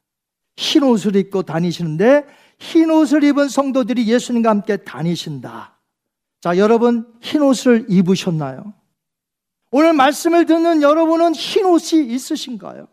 흰 0.55 0.83
옷을 0.83 1.17
입고 1.17 1.43
다니시는데 1.43 2.25
흰 2.59 2.91
옷을 2.91 3.25
입은 3.25 3.49
성도들이 3.49 4.07
예수님과 4.07 4.49
함께 4.49 4.77
다니신다. 4.77 5.77
자, 6.39 6.57
여러분 6.57 7.13
흰 7.19 7.41
옷을 7.41 7.87
입으셨나요? 7.89 8.73
오늘 9.71 9.93
말씀을 9.93 10.45
듣는 10.45 10.81
여러분은 10.81 11.35
흰 11.35 11.65
옷이 11.65 12.05
있으신가요? 12.13 12.87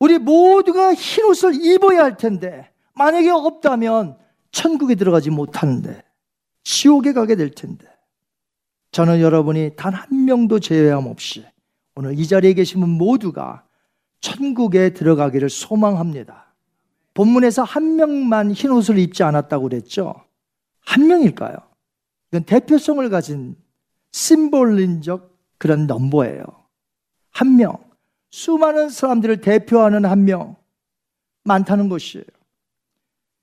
우리 0.00 0.18
모두가 0.18 0.94
흰 0.94 1.24
옷을 1.26 1.54
입어야 1.64 2.02
할 2.04 2.16
텐데 2.16 2.70
만약에 2.94 3.30
없다면 3.30 4.18
천국에 4.50 4.94
들어가지 4.94 5.30
못하는데 5.30 6.02
지옥에 6.64 7.12
가게 7.12 7.36
될 7.36 7.50
텐데 7.50 7.86
저는 8.92 9.20
여러분이 9.20 9.76
단 9.76 9.94
한 9.94 10.24
명도 10.24 10.58
제외함 10.58 11.06
없이 11.06 11.44
오늘 11.94 12.18
이 12.18 12.26
자리에 12.26 12.54
계신 12.54 12.80
분 12.80 12.90
모두가 12.90 13.64
천국에 14.20 14.90
들어가기를 14.90 15.48
소망합니다. 15.48 16.52
본문에서 17.14 17.62
한 17.62 17.96
명만 17.96 18.50
흰 18.50 18.70
옷을 18.70 18.98
입지 18.98 19.22
않았다고 19.22 19.68
그랬죠? 19.68 20.14
한 20.80 21.06
명일까요? 21.06 21.56
이건 22.28 22.44
대표성을 22.44 23.08
가진 23.10 23.56
심볼린적 24.12 25.29
그런 25.60 25.86
넘버예요. 25.86 26.42
한 27.30 27.56
명. 27.56 27.76
수많은 28.30 28.88
사람들을 28.88 29.42
대표하는 29.42 30.06
한 30.06 30.24
명. 30.24 30.56
많다는 31.44 31.88
것이에요. 31.90 32.24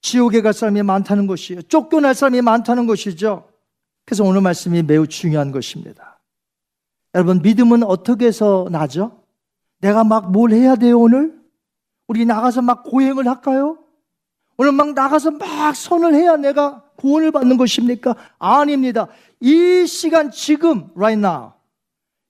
지옥에 0.01 0.41
갈 0.41 0.53
사람이 0.53 0.81
많다는 0.81 1.27
것이에요. 1.27 1.61
쫓겨날 1.63 2.15
사람이 2.15 2.41
많다는 2.41 2.87
것이죠. 2.87 3.47
그래서 4.05 4.23
오늘 4.23 4.41
말씀이 4.41 4.81
매우 4.81 5.05
중요한 5.05 5.51
것입니다. 5.51 6.19
여러분, 7.13 7.41
믿음은 7.41 7.83
어떻게 7.83 8.25
해서 8.25 8.67
나죠? 8.71 9.23
내가 9.79 10.03
막 10.03 10.31
뭘 10.31 10.51
해야 10.51 10.75
돼요, 10.75 10.99
오늘? 10.99 11.39
우리 12.07 12.25
나가서 12.25 12.63
막 12.63 12.83
고행을 12.83 13.27
할까요? 13.27 13.77
오늘 14.57 14.71
막 14.71 14.93
나가서 14.93 15.31
막 15.31 15.75
선을 15.75 16.15
해야 16.15 16.35
내가 16.35 16.83
구원을 16.95 17.31
받는 17.31 17.57
것입니까? 17.57 18.15
아닙니다. 18.39 19.07
이 19.39 19.85
시간 19.85 20.31
지금 20.31 20.89
right 20.95 21.19
now 21.19 21.56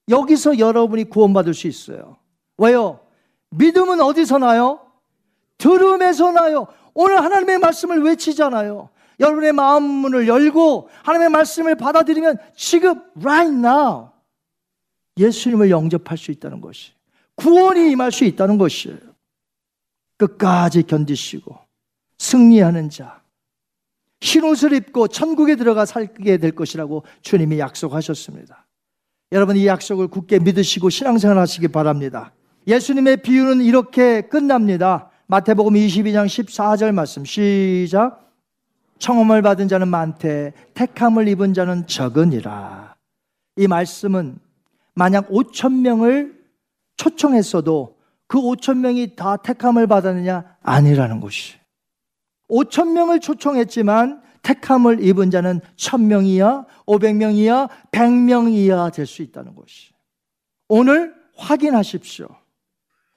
여기서 0.10 0.60
여러분이 0.60 1.06
구원받을 1.06 1.54
수 1.54 1.68
있어요. 1.68 2.18
왜요? 2.58 3.00
믿음은 3.50 4.02
어디서 4.02 4.38
나요? 4.40 4.80
들음에서 5.58 6.32
나요. 6.32 6.68
오늘 6.94 7.24
하나님의 7.24 7.60
말씀을 7.60 8.04
외치잖아요. 8.04 8.90
여러분의 9.20 9.54
마음 9.54 9.84
문을 9.84 10.28
열고 10.28 10.90
하나님의 11.04 11.30
말씀을 11.30 11.76
받아들이면 11.76 12.38
지금 12.56 13.02
right 13.20 13.52
now 13.56 14.10
예수님을 15.18 15.72
영접할 15.72 16.18
수 16.18 16.32
있다는 16.32 16.62
것이 16.62 16.92
구원이 17.36 17.92
임할 17.92 18.12
수 18.12 18.24
있다는 18.26 18.58
것이에요. 18.58 18.98
끝까지 20.18 20.84
견디시고 20.84 21.58
승리하는 22.18 22.90
자 22.90 23.22
흰옷을 24.22 24.74
입고 24.74 25.08
천국에 25.08 25.56
들어가 25.56 25.86
살게 25.86 26.38
될 26.38 26.52
것이라고 26.52 27.04
주님이 27.22 27.60
약속하셨습니다. 27.60 28.67
여러분 29.34 29.58
이 29.58 29.68
약속을 29.68 30.08
굳게 30.08 30.40
믿으시고 30.40 30.90
신앙생활 30.90 31.38
하시기 31.38 31.68
바랍니다. 31.68 32.32
예수님의 32.66 33.18
비유는 33.18 33.62
이렇게 33.62 34.22
끝납니다. 34.22 35.10
마태복음 35.28 35.74
22장 35.74 36.28
14절 36.28 36.94
말씀 36.94 37.26
시작 37.26 38.32
청험을 39.00 39.42
받은 39.42 39.68
자는 39.68 39.90
많되 39.90 40.54
택함을 40.74 41.28
입은 41.28 41.54
자는 41.54 41.88
적으니라. 41.88 42.96
이 43.58 43.68
말씀은 43.68 44.40
만약 44.94 45.28
5천 45.28 45.82
명을 45.82 46.34
초청했어도 46.96 47.98
그 48.28 48.40
5천 48.40 48.78
명이 48.78 49.16
다 49.18 49.36
택함을 49.36 49.88
받았느냐? 49.88 50.56
아니라는 50.64 51.20
것이. 51.20 51.56
5천 52.50 52.94
명을 52.94 53.20
초청했지만 53.20 54.22
택함을 54.48 55.04
입은 55.04 55.30
자는 55.30 55.60
1000명이야, 55.76 56.66
500명이야, 56.86 57.70
100명이야 57.92 58.94
될수 58.94 59.22
있다는 59.22 59.56
것이. 59.56 59.92
오늘 60.70 61.14
확인하십시오. 61.36 62.30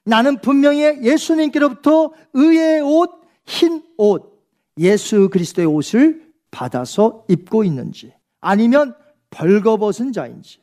나는 0.05 0.41
분명히 0.41 0.83
예수님께로부터 1.03 2.13
의의 2.35 2.81
옷, 2.81 3.13
흰 3.47 3.83
옷, 3.97 4.45
예수 4.79 5.29
그리스도의 5.31 5.69
옷을 5.69 6.33
받아서 6.51 7.25
입고 7.29 7.63
있는지, 7.63 8.13
아니면 8.41 8.97
벌거벗은 9.31 10.13
자인지, 10.13 10.59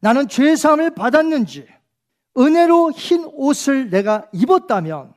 나는 0.00 0.28
죄사함을 0.28 0.94
받았는지, 0.94 1.66
은혜로 2.36 2.92
흰 2.92 3.24
옷을 3.32 3.88
내가 3.88 4.28
입었다면, 4.34 5.14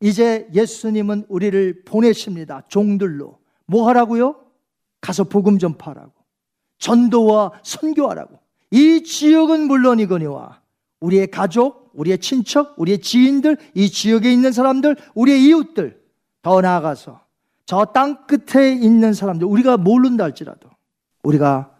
이제 0.00 0.48
예수님은 0.54 1.26
우리를 1.28 1.82
보내십니다. 1.84 2.62
종들로. 2.68 3.41
뭐 3.72 3.88
하라고요? 3.88 4.36
가서 5.00 5.24
복음 5.24 5.58
전파하라고. 5.58 6.12
전도와 6.78 7.52
선교하라고. 7.62 8.38
이 8.70 9.02
지역은 9.02 9.66
물론이거니와 9.66 10.60
우리의 11.00 11.30
가족, 11.30 11.90
우리의 11.94 12.18
친척, 12.18 12.74
우리의 12.78 13.00
지인들, 13.00 13.56
이 13.74 13.88
지역에 13.88 14.30
있는 14.30 14.52
사람들, 14.52 14.96
우리의 15.14 15.42
이웃들, 15.44 16.02
더 16.42 16.60
나아가서 16.60 17.20
저 17.64 17.86
땅 17.94 18.26
끝에 18.26 18.72
있는 18.72 19.14
사람들, 19.14 19.46
우리가 19.46 19.78
모른다 19.78 20.24
할지라도 20.24 20.68
우리가 21.22 21.70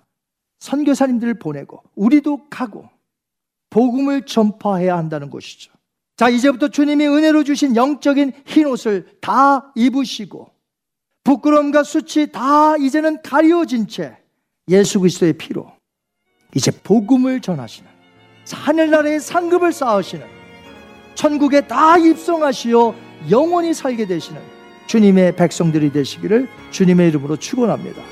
선교사님들을 0.61 1.34
보내고 1.34 1.82
우리도 1.95 2.49
가고 2.49 2.88
복음을 3.68 4.24
전파해야 4.24 4.97
한다는 4.97 5.28
것이죠. 5.28 5.72
자, 6.16 6.28
이제부터 6.30 6.68
주님이 6.68 7.07
은혜로 7.07 7.45
주신 7.45 7.76
영적인 7.76 8.32
흰 8.47 8.66
옷을 8.66 9.18
다 9.20 9.72
입으시고 9.74 10.52
부끄러움과 11.25 11.85
수치 11.85 12.31
다 12.31 12.77
이제는 12.77 13.23
가려진 13.23 13.87
채 13.87 14.16
예수 14.68 15.01
그리스도의 15.01 15.35
피로 15.35 15.73
이제 16.55 16.70
복음을 16.70 17.41
전하시는 17.41 17.91
하늘나라의 18.51 19.20
상급을 19.20 19.73
쌓으시는 19.73 20.27
천국에 21.14 21.66
다 21.66 21.97
입성하시어 21.99 22.95
영원히 23.31 23.73
살게 23.73 24.07
되시는 24.07 24.41
주님의 24.87 25.37
백성들이 25.37 25.93
되시기를 25.93 26.49
주님의 26.70 27.09
이름으로 27.09 27.37
축원합니다. 27.37 28.03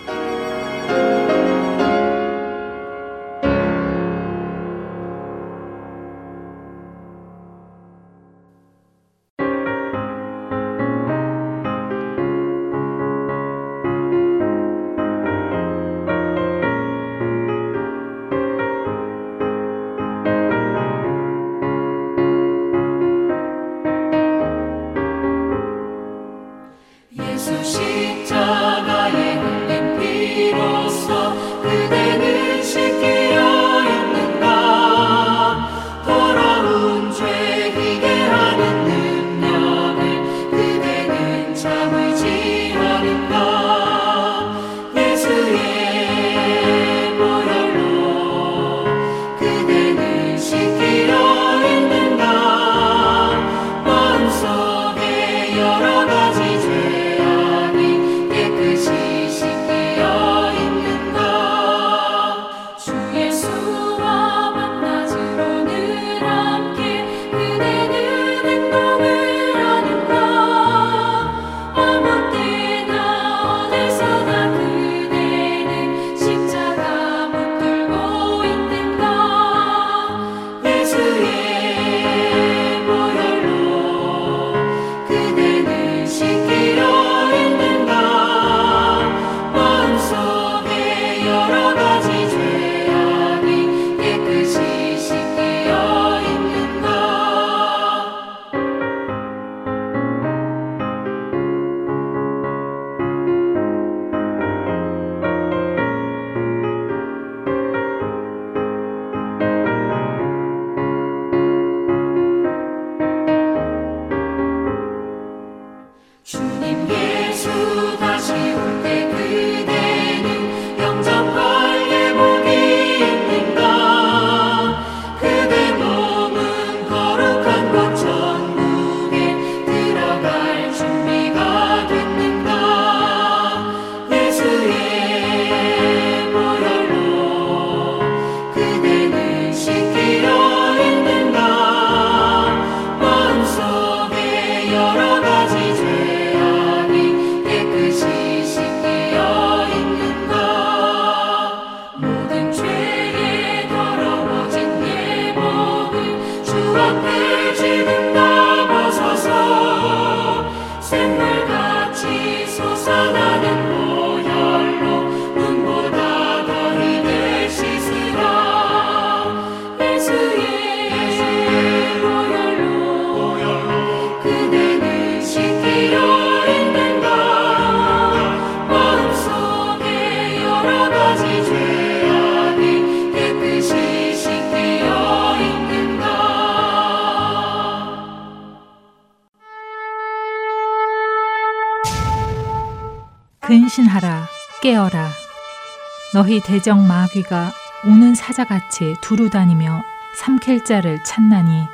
너희 196.30 196.40
대적 196.40 196.78
마귀가 196.78 197.50
우는 197.84 198.14
사자같이 198.14 198.94
두루 199.00 199.30
다니며 199.30 199.82
삼킬 200.16 200.64
자를 200.64 201.02
찾나니 201.02 201.66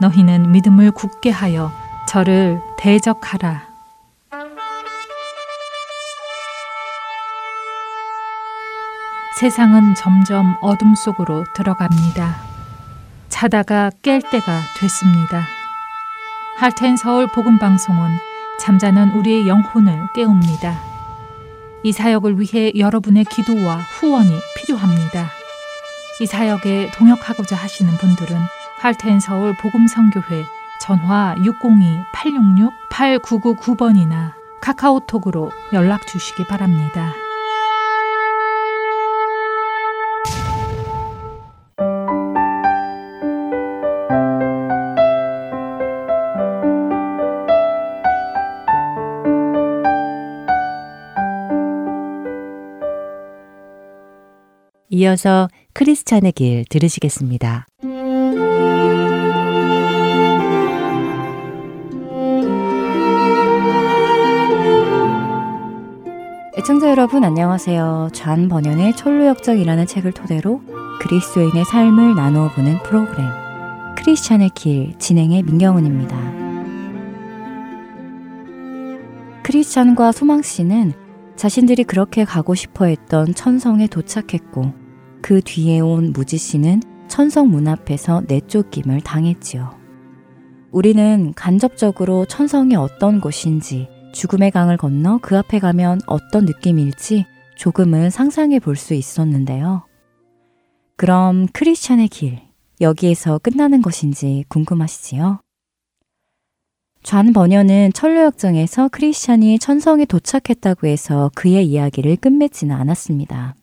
너희는 0.00 0.50
믿음을 0.50 0.90
굳게 0.90 1.30
하여 1.30 1.70
저를 2.08 2.60
대적하라. 2.78 3.62
세상은 9.38 9.94
점점 9.94 10.56
어둠 10.60 10.96
속으로 10.96 11.44
들어갑니다. 11.54 12.34
자다가 13.28 13.92
깰 14.02 14.28
때가 14.32 14.62
됐습니다. 14.80 15.44
할텐 16.56 16.96
서울 16.96 17.28
복음 17.28 17.60
방송은 17.60 18.10
잠자는 18.58 19.12
우리의 19.12 19.46
영혼을 19.46 20.08
깨웁니다. 20.12 20.91
이 21.84 21.90
사역을 21.90 22.38
위해 22.38 22.70
여러분의 22.76 23.24
기도와 23.24 23.76
후원이 23.76 24.30
필요합니다. 24.56 25.30
이 26.20 26.26
사역에 26.26 26.92
동역하고자 26.94 27.56
하시는 27.56 27.92
분들은 27.96 28.36
할텐 28.78 29.18
서울 29.20 29.56
복음성교회 29.56 30.44
전화 30.80 31.34
602-866-8999번이나 31.38 34.34
카카오톡으로 34.60 35.50
연락 35.72 36.06
주시기 36.06 36.46
바랍니다. 36.46 37.14
이어서 55.02 55.48
크리스찬의 55.72 56.30
길 56.32 56.64
들으시겠습니다. 56.68 57.66
애청자 66.56 66.90
여러분 66.90 67.24
안녕하세요. 67.24 68.10
잔 68.12 68.48
번연의 68.48 68.94
철로역정이라는 68.94 69.86
책을 69.86 70.12
토대로 70.12 70.60
그리스도인의 71.00 71.64
삶을 71.64 72.14
나누어 72.14 72.48
보는 72.50 72.80
프로그램 72.84 73.28
크리스찬의 73.96 74.50
길 74.54 74.96
진행의 75.00 75.42
민경훈입니다. 75.42 76.16
크리스찬과 79.42 80.12
소망 80.12 80.42
씨는 80.42 80.92
자신들이 81.34 81.82
그렇게 81.82 82.24
가고 82.24 82.54
싶어 82.54 82.84
했던 82.84 83.34
천성에 83.34 83.88
도착했고 83.88 84.81
그 85.22 85.40
뒤에 85.40 85.80
온 85.80 86.12
무지 86.12 86.36
씨는 86.36 86.82
천성 87.08 87.48
문 87.48 87.68
앞에서 87.68 88.22
내쫓김을 88.26 89.00
당했지요. 89.02 89.70
우리는 90.72 91.32
간접적으로 91.34 92.24
천성이 92.26 92.74
어떤 92.74 93.20
곳인지 93.20 93.88
죽음의 94.12 94.50
강을 94.50 94.76
건너 94.76 95.18
그 95.22 95.38
앞에 95.38 95.58
가면 95.58 96.00
어떤 96.06 96.44
느낌일지 96.44 97.26
조금은 97.56 98.10
상상해 98.10 98.58
볼 98.58 98.76
수 98.76 98.94
있었는데요. 98.94 99.86
그럼 100.96 101.46
크리스찬의 101.52 102.08
길, 102.08 102.40
여기에서 102.80 103.38
끝나는 103.38 103.82
것인지 103.82 104.44
궁금하시지요? 104.48 105.40
좌 107.02 107.22
번연은 107.22 107.92
철로역정에서 107.94 108.88
크리스찬이 108.88 109.58
천성에 109.58 110.04
도착했다고 110.04 110.86
해서 110.86 111.30
그의 111.34 111.66
이야기를 111.66 112.16
끝맺지는 112.16 112.74
않았습니다. 112.74 113.56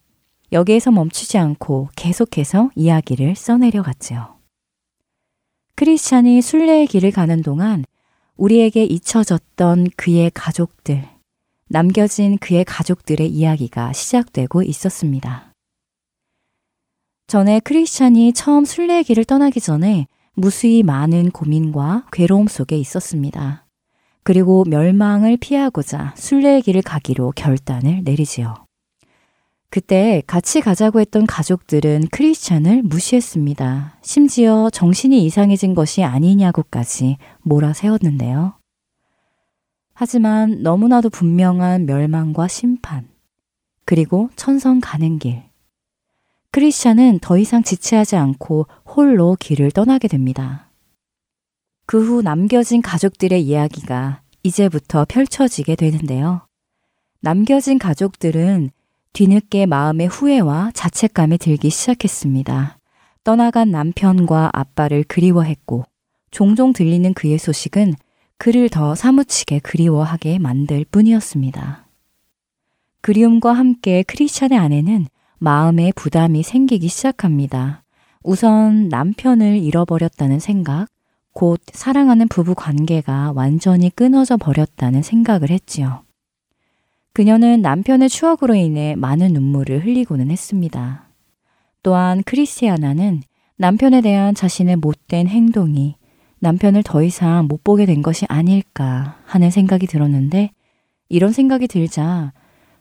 여기에서 0.52 0.92
멈추지 0.92 1.38
않고 1.38 1.90
계속해서 1.96 2.72
이야기를 2.76 3.36
써내려 3.36 3.84
갔지요. 3.84 4.40
크리스찬이 5.76 6.42
순례의 6.42 6.88
길을 6.88 7.12
가는 7.12 7.42
동안 7.42 7.86
우리에게 8.36 8.84
잊혀졌던 8.84 9.88
그의 9.96 10.32
가족들, 10.34 11.08
남겨진 11.68 12.38
그의 12.38 12.66
가족들의 12.66 13.28
이야기가 13.30 13.94
시작되고 13.94 14.64
있었습니다. 14.64 15.54
전에 17.28 17.60
크리스찬이 17.60 18.34
처음 18.34 18.66
순례의 18.66 19.04
길을 19.04 19.26
떠나기 19.26 19.62
전에 19.62 20.08
무수히 20.34 20.84
많은 20.84 21.32
고민과 21.32 22.08
괴로움 22.12 22.48
속에 22.48 22.76
있었습니다. 22.78 23.68
그리고 24.24 24.64
멸망을 24.68 25.38
피하고자 25.38 26.14
순례의 26.18 26.62
길을 26.64 26.82
가기로 26.82 27.34
결단을 27.36 28.02
내리지요. 28.04 28.69
그때 29.72 30.24
같이 30.26 30.62
가자고 30.62 31.00
했던 31.00 31.28
가족들은 31.28 32.08
크리스찬을 32.12 32.82
무시했습니다. 32.84 33.98
심지어 34.02 34.70
정신이 34.72 35.24
이상해진 35.26 35.76
것이 35.76 36.04
아니냐고까지 36.04 37.18
몰아세웠는데요. 37.44 38.56
하지만 39.94 40.64
너무나도 40.64 41.10
분명한 41.10 41.86
멸망과 41.86 42.48
심판, 42.48 43.08
그리고 43.86 44.30
천성 44.36 44.80
가는 44.82 45.20
길. 45.20 45.44
크리스찬은 46.52 47.20
더 47.20 47.38
이상 47.38 47.62
지체하지 47.62 48.16
않고 48.16 48.66
홀로 48.86 49.36
길을 49.40 49.72
떠나게 49.72 50.08
됩니다. 50.08 50.72
그 51.86 52.04
후 52.04 52.22
남겨진 52.24 52.82
가족들의 52.82 53.40
이야기가 53.44 54.22
이제부터 54.42 55.06
펼쳐지게 55.08 55.76
되는데요. 55.76 56.42
남겨진 57.22 57.78
가족들은 57.78 58.72
뒤늦게 59.14 59.66
마음의 59.66 60.08
후회와 60.08 60.72
자책감이 60.74 61.38
들기 61.38 61.70
시작했습니다. 61.70 62.78
떠나간 63.24 63.72
남편과 63.72 64.52
아빠를 64.54 65.04
그리워했고 65.04 65.86
종종 66.32 66.74
들리는 66.74 67.14
그의 67.14 67.38
소식은 67.38 67.96
그를 68.38 68.70
더 68.70 68.96
사무치게 68.96 69.60
그리워하게 69.60 70.40
만들 70.40 70.86
뿐이었습니다. 70.90 71.88
그리움과 73.02 73.54
함께 73.54 74.04
크리스찬의 74.04 74.58
아내는 74.58 75.08
마음에 75.38 75.92
부담이 75.96 76.44
생기기 76.44 76.88
시작합니다. 76.88 77.84
우선 78.24 78.90
남편을 78.90 79.58
잃어버렸다는 79.58 80.40
생각, 80.40 80.88
곧 81.34 81.62
사랑하는 81.72 82.28
부부 82.28 82.56
관계가 82.56 83.32
완전히 83.34 83.90
끊어져 83.90 84.36
버렸다는 84.38 85.02
생각을 85.02 85.50
했지요. 85.50 86.04
그녀는 87.20 87.62
남편의 87.62 88.08
추억으로 88.08 88.56
인해 88.56 88.96
많은 88.96 89.34
눈물을 89.34 89.84
흘리고는 89.84 90.32
했습니다. 90.32 91.10
또한 91.84 92.24
크리스티아나는 92.24 93.24
남편에 93.58 94.00
대한 94.00 94.34
자신의 94.34 94.78
못된 94.78 95.28
행동이 95.28 95.98
남편을 96.40 96.84
더 96.84 97.04
이상 97.04 97.46
못 97.50 97.62
보게 97.62 97.86
된 97.86 98.02
것이 98.02 98.26
아닐까 98.30 99.18
하는 99.26 99.52
생각이 99.52 99.86
들었는데 99.86 100.52
이런 101.10 101.34
생각이 101.34 101.68
들자 101.68 102.32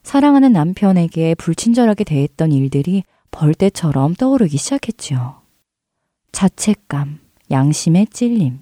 사랑하는 0.04 0.52
남편에게 0.52 1.34
불친절하게 1.34 2.04
대했던 2.04 2.52
일들이 2.52 3.02
벌떼처럼 3.32 4.14
떠오르기 4.14 4.56
시작했지요. 4.56 5.40
자책감, 6.30 7.18
양심의 7.50 8.06
찔림, 8.12 8.60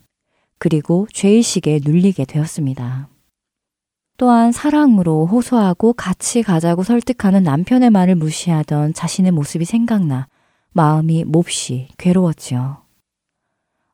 그리고 0.57 1.07
죄의식에 1.13 1.81
눌리게 1.85 2.25
되었습니다. 2.25 3.11
또한 4.17 4.51
사랑으로 4.51 5.27
호소하고 5.27 5.93
같이 5.93 6.43
가자고 6.43 6.83
설득하는 6.83 7.43
남편의 7.43 7.91
말을 7.91 8.15
무시하던 8.15 8.95
자신의 8.95 9.33
모습이 9.33 9.65
생각나 9.65 10.27
마음이 10.73 11.25
몹시 11.25 11.89
괴로웠지요. 11.99 12.83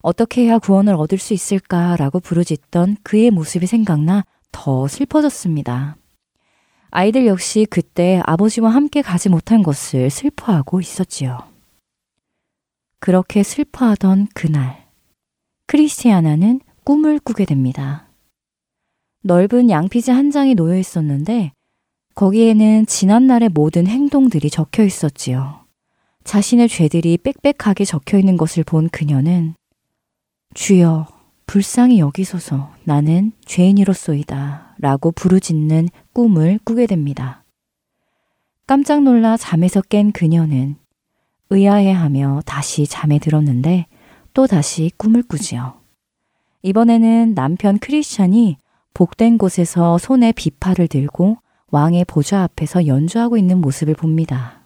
어떻게 0.02 0.42
해야 0.42 0.58
구원을 0.58 0.94
얻을 0.94 1.18
수 1.18 1.32
있을까라고 1.32 2.20
부르짖던 2.20 2.98
그의 3.02 3.30
모습이 3.30 3.66
생각나 3.66 4.24
더 4.50 4.86
슬퍼졌습니다. 4.88 5.96
아이들 6.90 7.26
역시 7.26 7.66
그때 7.70 8.20
아버지와 8.26 8.70
함께 8.70 9.00
가지 9.00 9.28
못한 9.28 9.62
것을 9.62 10.10
슬퍼하고 10.10 10.80
있었지요. 10.80 11.38
그렇게 12.98 13.42
슬퍼하던 13.42 14.28
그날, 14.34 14.86
크리스티아나는 15.66 16.60
꿈을 16.84 17.18
꾸게 17.18 17.44
됩니다. 17.44 18.11
넓은 19.22 19.70
양피지 19.70 20.10
한 20.10 20.30
장이 20.30 20.54
놓여 20.54 20.76
있었는데 20.76 21.52
거기에는 22.14 22.86
지난날의 22.86 23.48
모든 23.50 23.86
행동들이 23.86 24.50
적혀 24.50 24.84
있었지요. 24.84 25.64
자신의 26.24 26.68
죄들이 26.68 27.18
빽빽하게 27.18 27.84
적혀 27.84 28.18
있는 28.18 28.36
것을 28.36 28.64
본 28.64 28.88
그녀는 28.88 29.54
주여, 30.54 31.06
불쌍히 31.46 31.98
여기소서 31.98 32.72
나는 32.84 33.32
죄인이로소이다 33.46 34.76
라고 34.78 35.10
부르짖는 35.12 35.88
꿈을 36.12 36.58
꾸게 36.64 36.86
됩니다. 36.86 37.44
깜짝 38.66 39.02
놀라 39.02 39.36
잠에서 39.36 39.80
깬 39.80 40.12
그녀는 40.12 40.76
의아해하며 41.50 42.42
다시 42.46 42.86
잠에 42.86 43.18
들었는데 43.18 43.86
또 44.34 44.46
다시 44.46 44.90
꿈을 44.96 45.22
꾸지요. 45.22 45.74
이번에는 46.62 47.34
남편 47.34 47.78
크리스찬이 47.78 48.56
복된 48.94 49.38
곳에서 49.38 49.98
손에 49.98 50.32
비파를 50.32 50.88
들고 50.88 51.38
왕의 51.70 52.04
보좌 52.04 52.42
앞에서 52.42 52.86
연주하고 52.86 53.36
있는 53.36 53.60
모습을 53.60 53.94
봅니다. 53.94 54.62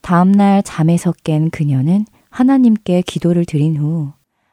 다음날 0.00 0.62
잠에서 0.62 1.12
깬 1.22 1.50
그녀는 1.50 2.06
하나님께 2.30 3.02
기도를 3.02 3.44
드린 3.44 3.76
후 3.76 4.12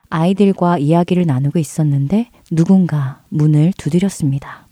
아이들과 0.09 0.77
이야기를 0.77 1.25
나누고 1.25 1.59
있었는데 1.59 2.29
누군가 2.51 3.23
문을 3.29 3.73
두드렸습니다. 3.77 4.67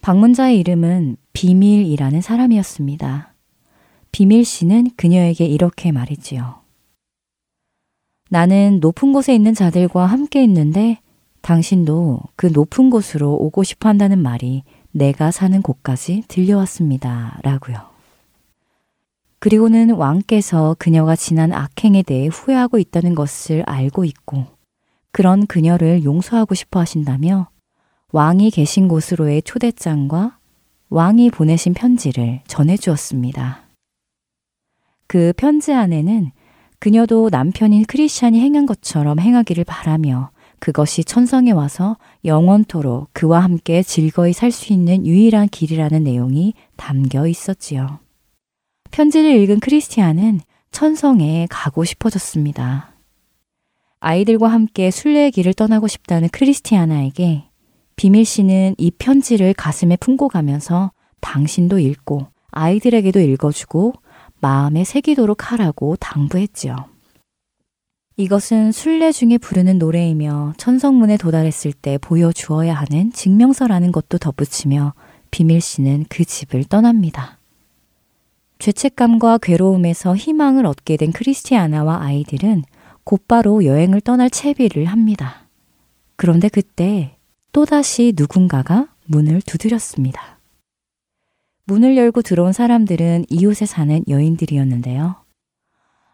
방문자의 0.00 0.58
이름은 0.58 1.16
비밀이라는 1.32 2.20
사람이었습니다. 2.20 3.34
비밀 4.12 4.44
씨는 4.44 4.90
그녀에게 4.96 5.44
이렇게 5.46 5.92
말했지요. 5.92 6.62
나는 8.30 8.80
높은 8.80 9.12
곳에 9.12 9.34
있는 9.34 9.54
자들과 9.54 10.06
함께 10.06 10.42
있는데 10.44 11.00
당신도 11.44 12.20
그 12.36 12.46
높은 12.46 12.88
곳으로 12.88 13.34
오고 13.34 13.64
싶어 13.64 13.90
한다는 13.90 14.18
말이 14.18 14.62
내가 14.92 15.30
사는 15.30 15.60
곳까지 15.60 16.24
들려왔습니다. 16.26 17.38
라고요. 17.42 17.76
그리고는 19.40 19.90
왕께서 19.90 20.74
그녀가 20.78 21.14
지난 21.14 21.52
악행에 21.52 22.02
대해 22.02 22.28
후회하고 22.28 22.78
있다는 22.78 23.14
것을 23.14 23.62
알고 23.66 24.06
있고 24.06 24.46
그런 25.12 25.46
그녀를 25.46 26.02
용서하고 26.02 26.54
싶어 26.54 26.80
하신다며 26.80 27.50
왕이 28.12 28.50
계신 28.50 28.88
곳으로의 28.88 29.42
초대장과 29.42 30.38
왕이 30.88 31.30
보내신 31.30 31.74
편지를 31.74 32.40
전해 32.46 32.78
주었습니다. 32.78 33.64
그 35.06 35.34
편지 35.36 35.74
안에는 35.74 36.30
그녀도 36.78 37.28
남편인 37.30 37.84
크리스찬이 37.84 38.40
행한 38.40 38.64
것처럼 38.64 39.18
행하기를 39.18 39.64
바라며 39.64 40.30
그것이 40.64 41.04
천성에 41.04 41.50
와서 41.50 41.98
영원토록 42.24 43.10
그와 43.12 43.40
함께 43.40 43.82
즐거이 43.82 44.32
살 44.32 44.50
수 44.50 44.72
있는 44.72 45.04
유일한 45.04 45.46
길이라는 45.46 46.02
내용이 46.02 46.54
담겨 46.76 47.26
있었지요. 47.26 47.98
편지를 48.90 49.36
읽은 49.42 49.60
크리스티안은 49.60 50.40
천성에 50.70 51.48
가고 51.50 51.84
싶어졌습니다. 51.84 52.94
아이들과 54.00 54.48
함께 54.48 54.90
순례의 54.90 55.32
길을 55.32 55.52
떠나고 55.52 55.86
싶다는 55.86 56.30
크리스티아나에게 56.32 57.44
비밀 57.96 58.24
씨는 58.24 58.74
이 58.78 58.90
편지를 58.90 59.52
가슴에 59.52 59.98
품고 59.98 60.30
가면서 60.30 60.92
당신도 61.20 61.78
읽고 61.78 62.28
아이들에게도 62.52 63.20
읽어주고 63.20 63.92
마음에 64.40 64.84
새기도록 64.84 65.52
하라고 65.52 65.96
당부했지요. 65.96 66.93
이것은 68.16 68.70
순례 68.70 69.10
중에 69.10 69.38
부르는 69.38 69.78
노래이며 69.78 70.54
천성문에 70.56 71.16
도달했을 71.16 71.72
때 71.72 71.98
보여주어야 71.98 72.72
하는 72.72 73.10
증명서라는 73.12 73.90
것도 73.90 74.18
덧붙이며 74.18 74.94
비밀 75.32 75.60
씨는 75.60 76.04
그 76.08 76.24
집을 76.24 76.62
떠납니다. 76.64 77.40
죄책감과 78.60 79.38
괴로움에서 79.38 80.14
희망을 80.14 80.64
얻게 80.64 80.96
된 80.96 81.10
크리스티아나와 81.10 82.02
아이들은 82.04 82.62
곧바로 83.02 83.64
여행을 83.64 84.00
떠날 84.00 84.30
채비를 84.30 84.84
합니다. 84.84 85.48
그런데 86.14 86.48
그때 86.48 87.16
또다시 87.50 88.12
누군가가 88.16 88.94
문을 89.06 89.42
두드렸습니다. 89.42 90.38
문을 91.64 91.96
열고 91.96 92.22
들어온 92.22 92.52
사람들은 92.52 93.24
이웃에 93.28 93.66
사는 93.66 94.04
여인들이었는데요. 94.08 95.16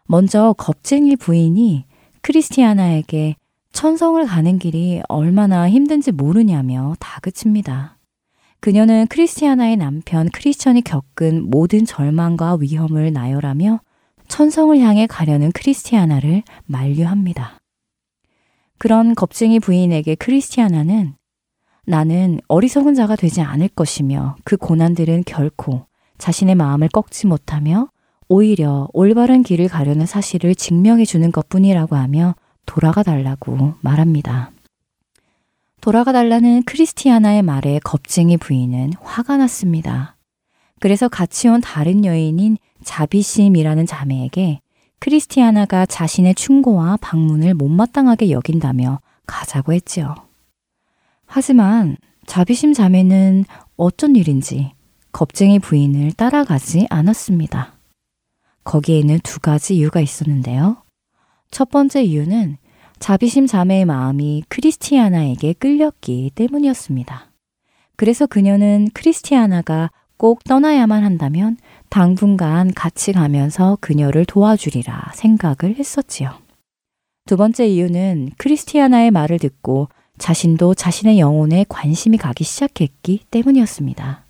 먼저 0.05 0.55
겁쟁이 0.57 1.15
부인이 1.15 1.85
크리스티아나에게 2.21 3.35
천성을 3.71 4.23
가는 4.25 4.59
길이 4.59 5.01
얼마나 5.07 5.69
힘든지 5.69 6.11
모르냐며 6.11 6.95
다그칩니다. 6.99 7.97
그녀는 8.59 9.07
크리스티아나의 9.07 9.77
남편 9.77 10.29
크리스천이 10.29 10.81
겪은 10.81 11.49
모든 11.49 11.85
절망과 11.85 12.57
위험을 12.59 13.11
나열하며 13.11 13.79
천성을 14.27 14.77
향해 14.79 15.07
가려는 15.07 15.51
크리스티아나를 15.51 16.43
만류합니다. 16.65 17.57
그런 18.77 19.15
겁쟁이 19.15 19.59
부인에게 19.59 20.15
크리스티아나는 20.15 21.15
나는 21.85 22.39
어리석은 22.47 22.93
자가 22.93 23.15
되지 23.15 23.41
않을 23.41 23.69
것이며 23.69 24.35
그 24.43 24.57
고난들은 24.57 25.23
결코 25.25 25.87
자신의 26.19 26.55
마음을 26.55 26.87
꺾지 26.89 27.25
못하며 27.27 27.89
오히려 28.33 28.87
올바른 28.93 29.43
길을 29.43 29.67
가려는 29.67 30.05
사실을 30.05 30.55
증명해 30.55 31.03
주는 31.03 31.33
것 31.33 31.49
뿐이라고 31.49 31.97
하며 31.97 32.33
돌아가 32.65 33.03
달라고 33.03 33.73
말합니다. 33.81 34.51
돌아가 35.81 36.13
달라는 36.13 36.63
크리스티아나의 36.63 37.41
말에 37.41 37.81
겁쟁이 37.83 38.37
부인은 38.37 38.93
화가 39.01 39.35
났습니다. 39.35 40.15
그래서 40.79 41.09
같이 41.09 41.49
온 41.49 41.59
다른 41.59 42.05
여인인 42.05 42.57
자비심이라는 42.85 43.85
자매에게 43.85 44.61
크리스티아나가 44.99 45.85
자신의 45.85 46.35
충고와 46.35 46.99
방문을 47.01 47.53
못마땅하게 47.53 48.31
여긴다며 48.31 49.01
가자고 49.27 49.73
했지요. 49.73 50.15
하지만 51.25 51.97
자비심 52.27 52.71
자매는 52.71 53.43
어쩐 53.75 54.15
일인지 54.15 54.71
겁쟁이 55.11 55.59
부인을 55.59 56.13
따라가지 56.13 56.87
않았습니다. 56.89 57.80
거기에는 58.63 59.19
두 59.23 59.39
가지 59.39 59.75
이유가 59.75 60.01
있었는데요. 60.01 60.77
첫 61.49 61.69
번째 61.69 62.03
이유는 62.03 62.57
자비심 62.99 63.47
자매의 63.47 63.85
마음이 63.85 64.43
크리스티아나에게 64.47 65.53
끌렸기 65.53 66.31
때문이었습니다. 66.35 67.31
그래서 67.95 68.25
그녀는 68.25 68.89
크리스티아나가 68.93 69.89
꼭 70.17 70.43
떠나야만 70.43 71.03
한다면 71.03 71.57
당분간 71.89 72.71
같이 72.73 73.11
가면서 73.11 73.77
그녀를 73.81 74.25
도와주리라 74.25 75.13
생각을 75.15 75.77
했었지요. 75.77 76.31
두 77.25 77.37
번째 77.37 77.67
이유는 77.67 78.31
크리스티아나의 78.37 79.09
말을 79.11 79.39
듣고 79.39 79.89
자신도 80.19 80.75
자신의 80.75 81.19
영혼에 81.19 81.65
관심이 81.67 82.17
가기 82.17 82.43
시작했기 82.43 83.25
때문이었습니다. 83.31 84.25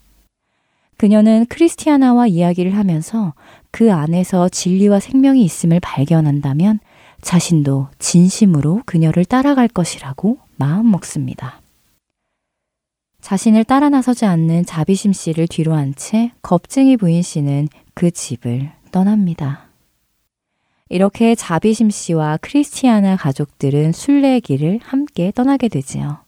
그녀는 0.97 1.45
크리스티아나와 1.49 2.27
이야기를 2.27 2.77
하면서 2.77 3.33
그 3.71 3.91
안에서 3.93 4.49
진리와 4.49 4.99
생명이 4.99 5.43
있음을 5.43 5.79
발견한다면 5.79 6.79
자신도 7.21 7.87
진심으로 7.99 8.81
그녀를 8.85 9.25
따라갈 9.25 9.67
것이라고 9.67 10.39
마음 10.57 10.91
먹습니다. 10.91 11.61
자신을 13.21 13.63
따라 13.63 13.89
나서지 13.89 14.25
않는 14.25 14.65
자비심 14.65 15.13
씨를 15.13 15.47
뒤로 15.47 15.73
한 15.73 15.93
채 15.95 16.31
겁쟁이 16.41 16.97
부인 16.97 17.21
씨는 17.21 17.67
그 17.93 18.09
집을 18.11 18.71
떠납니다. 18.91 19.67
이렇게 20.89 21.35
자비심 21.35 21.89
씨와 21.89 22.37
크리스티아나 22.41 23.15
가족들은 23.15 23.93
순례의 23.93 24.41
길을 24.41 24.79
함께 24.83 25.31
떠나게 25.33 25.69
되지요. 25.69 26.19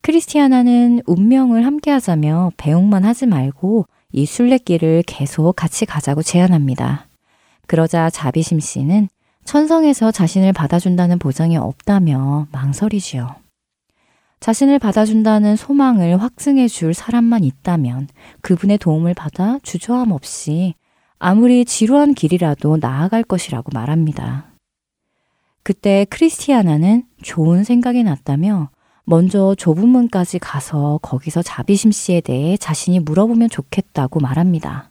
크리스티아나는 0.00 1.02
운명을 1.06 1.66
함께 1.66 1.90
하자며 1.90 2.52
배웅만 2.56 3.04
하지 3.04 3.26
말고 3.26 3.86
이 4.12 4.26
순례길을 4.26 5.04
계속 5.06 5.56
같이 5.56 5.86
가자고 5.86 6.22
제안합니다. 6.22 7.06
그러자 7.66 8.10
자비심 8.10 8.60
씨는 8.60 9.08
천성에서 9.44 10.12
자신을 10.12 10.52
받아준다는 10.52 11.18
보장이 11.18 11.56
없다며 11.56 12.46
망설이지요. 12.52 13.34
자신을 14.40 14.78
받아준다는 14.78 15.56
소망을 15.56 16.20
확증해 16.20 16.68
줄 16.68 16.94
사람만 16.94 17.44
있다면 17.44 18.08
그분의 18.40 18.78
도움을 18.78 19.14
받아 19.14 19.58
주저함 19.62 20.10
없이 20.10 20.74
아무리 21.18 21.64
지루한 21.64 22.14
길이라도 22.14 22.78
나아갈 22.80 23.22
것이라고 23.22 23.70
말합니다. 23.72 24.46
그때 25.62 26.04
크리스티아나는 26.10 27.04
좋은 27.22 27.62
생각이 27.62 28.02
났다며 28.02 28.70
먼저 29.04 29.54
좁은 29.56 29.88
문까지 29.88 30.38
가서 30.38 30.98
거기서 31.02 31.42
자비심 31.42 31.90
씨에 31.90 32.20
대해 32.20 32.56
자신이 32.56 33.00
물어보면 33.00 33.50
좋겠다고 33.50 34.20
말합니다. 34.20 34.90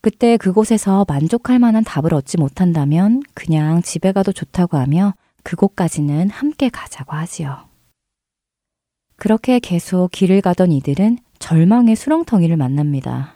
그때 0.00 0.36
그곳에서 0.36 1.04
만족할 1.08 1.58
만한 1.58 1.84
답을 1.84 2.14
얻지 2.14 2.36
못한다면 2.38 3.22
그냥 3.34 3.82
집에 3.82 4.12
가도 4.12 4.32
좋다고 4.32 4.76
하며 4.76 5.14
그곳까지는 5.42 6.30
함께 6.30 6.68
가자고 6.68 7.16
하지요. 7.16 7.66
그렇게 9.16 9.58
계속 9.58 10.10
길을 10.12 10.40
가던 10.40 10.70
이들은 10.70 11.18
절망의 11.38 11.96
수렁텅이를 11.96 12.56
만납니다. 12.56 13.34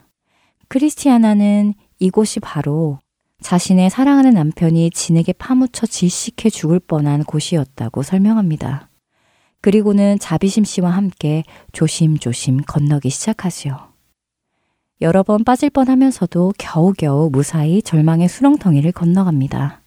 크리스티아나는 0.69 1.75
이곳이 1.99 2.41
바로 2.41 2.99
자신의 3.41 3.91
사랑하는 3.91 4.31
남편이 4.31 4.91
진에게 4.91 5.33
파묻혀 5.33 5.87
질식해 5.87 6.51
죽을 6.51 6.79
뻔한 6.79 7.25
곳이었다고 7.25 8.03
설명합니다. 8.03 8.89
그리고는 9.63 10.19
자비심 10.19 10.65
씨와 10.65 10.91
함께 10.91 11.45
조심조심 11.73 12.63
건너기 12.67 13.09
시작하지요. 13.11 13.93
여러 15.01 15.23
번 15.23 15.45
빠질 15.45 15.71
뻔 15.71 15.89
하면서도 15.89 16.53
겨우겨우 16.59 17.31
무사히 17.31 17.81
절망의 17.81 18.29
수렁텅이를 18.29 18.93
건너갑니다. 18.93 19.81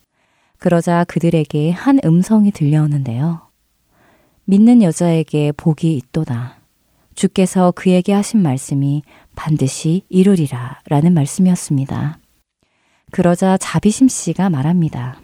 그러자 0.57 1.03
그들에게 1.03 1.71
한 1.71 1.99
음성이 2.05 2.51
들려오는데요. 2.51 3.41
믿는 4.45 4.81
여자에게 4.81 5.51
복이 5.51 5.93
있도다. 5.93 6.57
주께서 7.13 7.71
그에게 7.71 8.13
하신 8.13 8.41
말씀이 8.41 9.03
반드시 9.35 10.03
이루리라 10.09 10.79
라는 10.87 11.13
말씀이었습니다. 11.13 12.19
그러자 13.11 13.57
자비심 13.57 14.07
씨가 14.07 14.49
말합니다. 14.49 15.19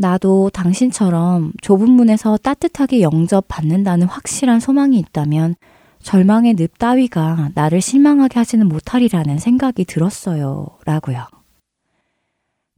나도 0.00 0.48
당신처럼 0.50 1.52
좁은 1.60 1.90
문에서 1.90 2.36
따뜻하게 2.36 3.02
영접받는다는 3.02 4.06
확실한 4.06 4.60
소망이 4.60 4.96
있다면 5.00 5.56
절망의 6.00 6.54
늪 6.54 6.78
따위가 6.78 7.50
나를 7.54 7.80
실망하게 7.80 8.38
하지는 8.38 8.68
못하리라는 8.68 9.38
생각이 9.38 9.84
들었어요. 9.84 10.68
라고요. 10.84 11.26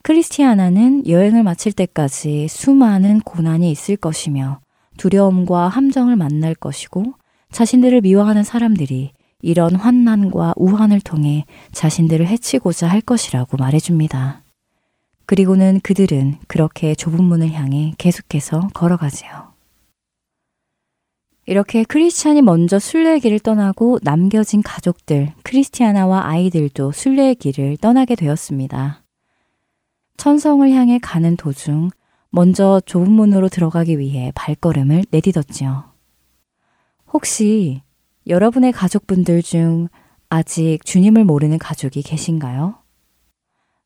크리스티아나는 0.03 1.07
여행을 1.07 1.43
마칠 1.43 1.73
때까지 1.73 2.49
수많은 2.49 3.21
고난이 3.21 3.71
있을 3.71 3.97
것이며 3.97 4.61
두려움과 4.97 5.69
함정을 5.69 6.17
만날 6.17 6.55
것이고 6.55 7.05
자신들을 7.53 8.01
미워하는 8.01 8.45
사람들이 8.45 9.13
이런 9.43 9.75
환난과 9.75 10.55
우환을 10.57 11.03
통해 11.03 11.45
자신들을 11.73 12.27
해치고자 12.27 12.89
할 12.89 13.03
것이라고 13.03 13.59
말해줍니다. 13.59 14.43
그리고는 15.31 15.79
그들은 15.85 16.39
그렇게 16.49 16.97
좁은 16.97 17.23
문을 17.23 17.53
향해 17.53 17.95
계속해서 17.99 18.71
걸어가지요. 18.75 19.53
이렇게 21.47 21.85
크리스찬이 21.85 22.43
먼저 22.43 22.81
순례의 22.81 23.21
길을 23.21 23.39
떠나고 23.39 24.01
남겨진 24.03 24.61
가족들, 24.61 25.33
크리스티아나와 25.45 26.27
아이들도 26.27 26.91
순례의 26.91 27.37
길을 27.37 27.77
떠나게 27.77 28.17
되었습니다. 28.17 29.05
천성을 30.17 30.69
향해 30.73 30.99
가는 31.01 31.37
도중 31.37 31.91
먼저 32.31 32.83
좁은 32.85 33.13
문으로 33.13 33.49
들어가기 33.49 34.01
위해 34.01 34.33
발걸음을 34.35 35.05
내딛었지요. 35.13 35.93
혹시 37.13 37.83
여러분의 38.27 38.73
가족분들 38.73 39.43
중 39.43 39.87
아직 40.29 40.81
주님을 40.85 41.25
모르는 41.25 41.59
가족이 41.59 42.03
계신가요? 42.03 42.81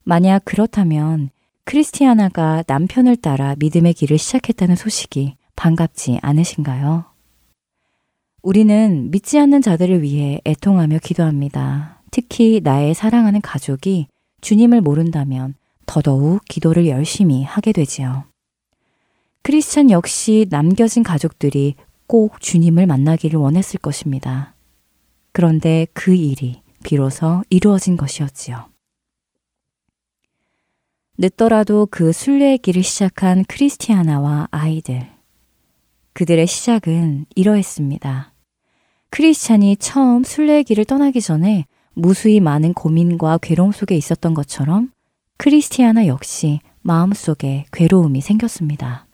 만약 0.05 0.43
그렇다면 0.47 1.31
크리스티아나가 1.65 2.63
남편을 2.67 3.17
따라 3.17 3.55
믿음의 3.59 3.95
길을 3.95 4.19
시작했다는 4.19 4.77
소식이 4.77 5.37
반갑지 5.57 6.19
않으신가요? 6.21 7.07
우리는 8.43 9.11
믿지 9.11 9.39
않는 9.39 9.63
자들을 9.63 10.03
위해 10.03 10.41
애통하며 10.45 10.99
기도합니다. 10.99 12.03
특히 12.11 12.61
나의 12.63 12.95
사랑하는 12.95 13.41
가족이 13.41 14.09
주님을 14.43 14.83
모른다면 14.83 15.55
더더욱 15.87 16.45
기도를 16.45 16.87
열심히 16.87 17.43
하게 17.43 17.73
되지요. 17.73 18.25
크리스찬 19.43 19.91
역시 19.91 20.47
남겨진 20.51 21.03
가족들이 21.03 21.77
꼭 22.07 22.41
주님을 22.41 22.87
만나기를 22.87 23.39
원했을 23.39 23.81
것입니다. 23.81 24.55
그런데 25.33 25.87
그 25.95 26.15
일이 26.15 26.63
비로소 26.83 27.43
이루어진 27.49 27.97
것이었지요. 27.97 28.74
늦더라도 31.17 31.87
그 31.91 32.13
순례의 32.13 32.59
길을 32.59 32.83
시작한 32.83 33.45
크리스티아나와 33.45 34.49
아이들. 34.51 35.09
그들의 36.13 36.47
시작은 36.47 37.27
이러했습니다. 37.37 38.33
크리스찬이 39.11 39.77
처음 39.77 40.25
순례의 40.25 40.65
길을 40.65 40.85
떠나기 40.85 41.21
전에 41.21 41.67
무수히 41.93 42.41
많은 42.41 42.73
고민과 42.73 43.39
괴로움 43.39 43.71
속에 43.71 43.97
있었던 43.97 44.35
것처럼 44.35 44.91
크리스티아나 45.37 46.09
역시 46.09 46.59
마음속에 46.83 47.67
괴로움이 47.73 48.21
생겼습니다. 48.21 49.07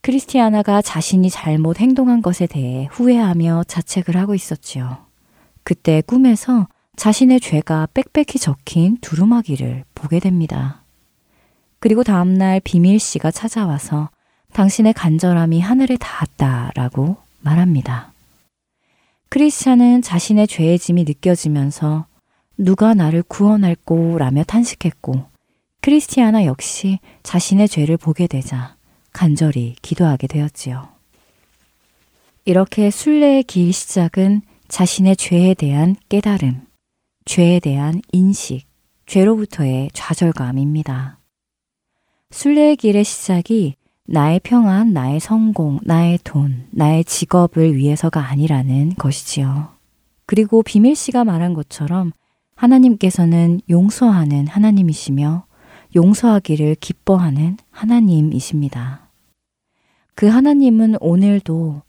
크리스티아나가 0.00 0.80
자신이 0.80 1.28
잘못 1.28 1.80
행동한 1.80 2.22
것에 2.22 2.46
대해 2.46 2.88
후회하며 2.90 3.64
자책을 3.68 4.16
하고 4.16 4.34
있었지요. 4.34 5.06
그때 5.64 6.00
꿈에서 6.00 6.66
자신의 6.96 7.40
죄가 7.40 7.88
빽빽히 7.94 8.38
적힌 8.38 8.96
두루마기를 9.00 9.84
보게 9.94 10.20
됩니다. 10.20 10.82
그리고 11.78 12.04
다음날 12.04 12.60
비밀 12.60 13.00
씨가 13.00 13.30
찾아와서 13.30 14.10
당신의 14.52 14.92
간절함이 14.92 15.60
하늘에 15.60 15.96
닿았다라고 15.96 17.16
말합니다. 17.40 18.12
크리스찬은 19.30 20.02
자신의 20.02 20.46
죄의 20.46 20.78
짐이 20.78 21.04
느껴지면서 21.04 22.06
누가 22.58 22.94
나를 22.94 23.22
구원할꼬 23.22 24.18
라며 24.18 24.44
탄식했고 24.44 25.24
크리스티아나 25.80 26.44
역시 26.44 27.00
자신의 27.22 27.68
죄를 27.68 27.96
보게 27.96 28.26
되자 28.26 28.76
간절히 29.12 29.74
기도하게 29.82 30.26
되었지요. 30.26 30.88
이렇게 32.44 32.90
순례의 32.90 33.44
길 33.44 33.72
시작은 33.72 34.42
자신의 34.68 35.16
죄에 35.16 35.54
대한 35.54 35.96
깨달음, 36.08 36.60
죄에 37.24 37.60
대한 37.60 38.00
인식, 38.12 38.66
죄로부터의 39.06 39.90
좌절감입니다. 39.92 41.18
순례의 42.30 42.76
길의 42.76 43.04
시작이 43.04 43.74
나의 44.04 44.40
평안, 44.42 44.92
나의 44.92 45.20
성공, 45.20 45.78
나의 45.84 46.18
돈, 46.24 46.66
나의 46.70 47.04
직업을 47.04 47.76
위해서가 47.76 48.20
아니라는 48.20 48.94
것이지요. 48.96 49.68
그리고 50.26 50.62
비밀 50.62 50.96
씨가 50.96 51.24
말한 51.24 51.54
것처럼 51.54 52.12
하나님께서는 52.56 53.60
용서하는 53.70 54.46
하나님이시며 54.48 55.46
용서하기를 55.94 56.76
기뻐하는 56.76 57.58
하나님이십니다. 57.70 59.10
그 60.14 60.26
하나님은 60.26 60.96
오늘도 61.00 61.82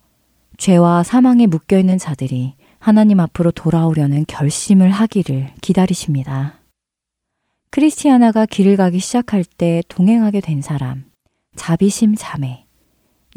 죄와 0.58 1.04
사망에 1.04 1.48
묶여 1.48 1.80
있는 1.80 1.98
자들이 1.98 2.54
하나님 2.84 3.22
앞으로 3.22 3.52
돌아오려는 3.52 4.26
결심을 4.28 4.92
하기를 4.92 5.54
기다리십니다. 5.62 6.60
크리스티아나가 7.70 8.46
길을 8.46 8.76
가기 8.76 9.00
시작할 9.00 9.46
때 9.46 9.82
동행하게 9.88 10.42
된 10.42 10.62
사람, 10.62 11.06
자비심 11.56 12.16
자매. 12.18 12.66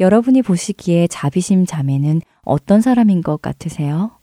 여러분이 0.01 0.41
보시기에 0.41 1.07
자비심 1.07 1.65
자매는 1.65 2.19
어떤 2.41 2.81
사람인 2.81 3.21
것 3.21 3.41
같으세요? 3.41 4.19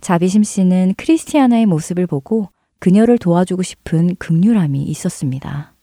자비심 0.00 0.42
씨는 0.42 0.94
크리스티아나의 0.96 1.66
모습을 1.66 2.08
보고 2.08 2.48
그녀를 2.80 3.18
도와주고 3.18 3.62
싶은 3.62 4.16
극률함이 4.16 4.82
있었습니다. 4.82 5.76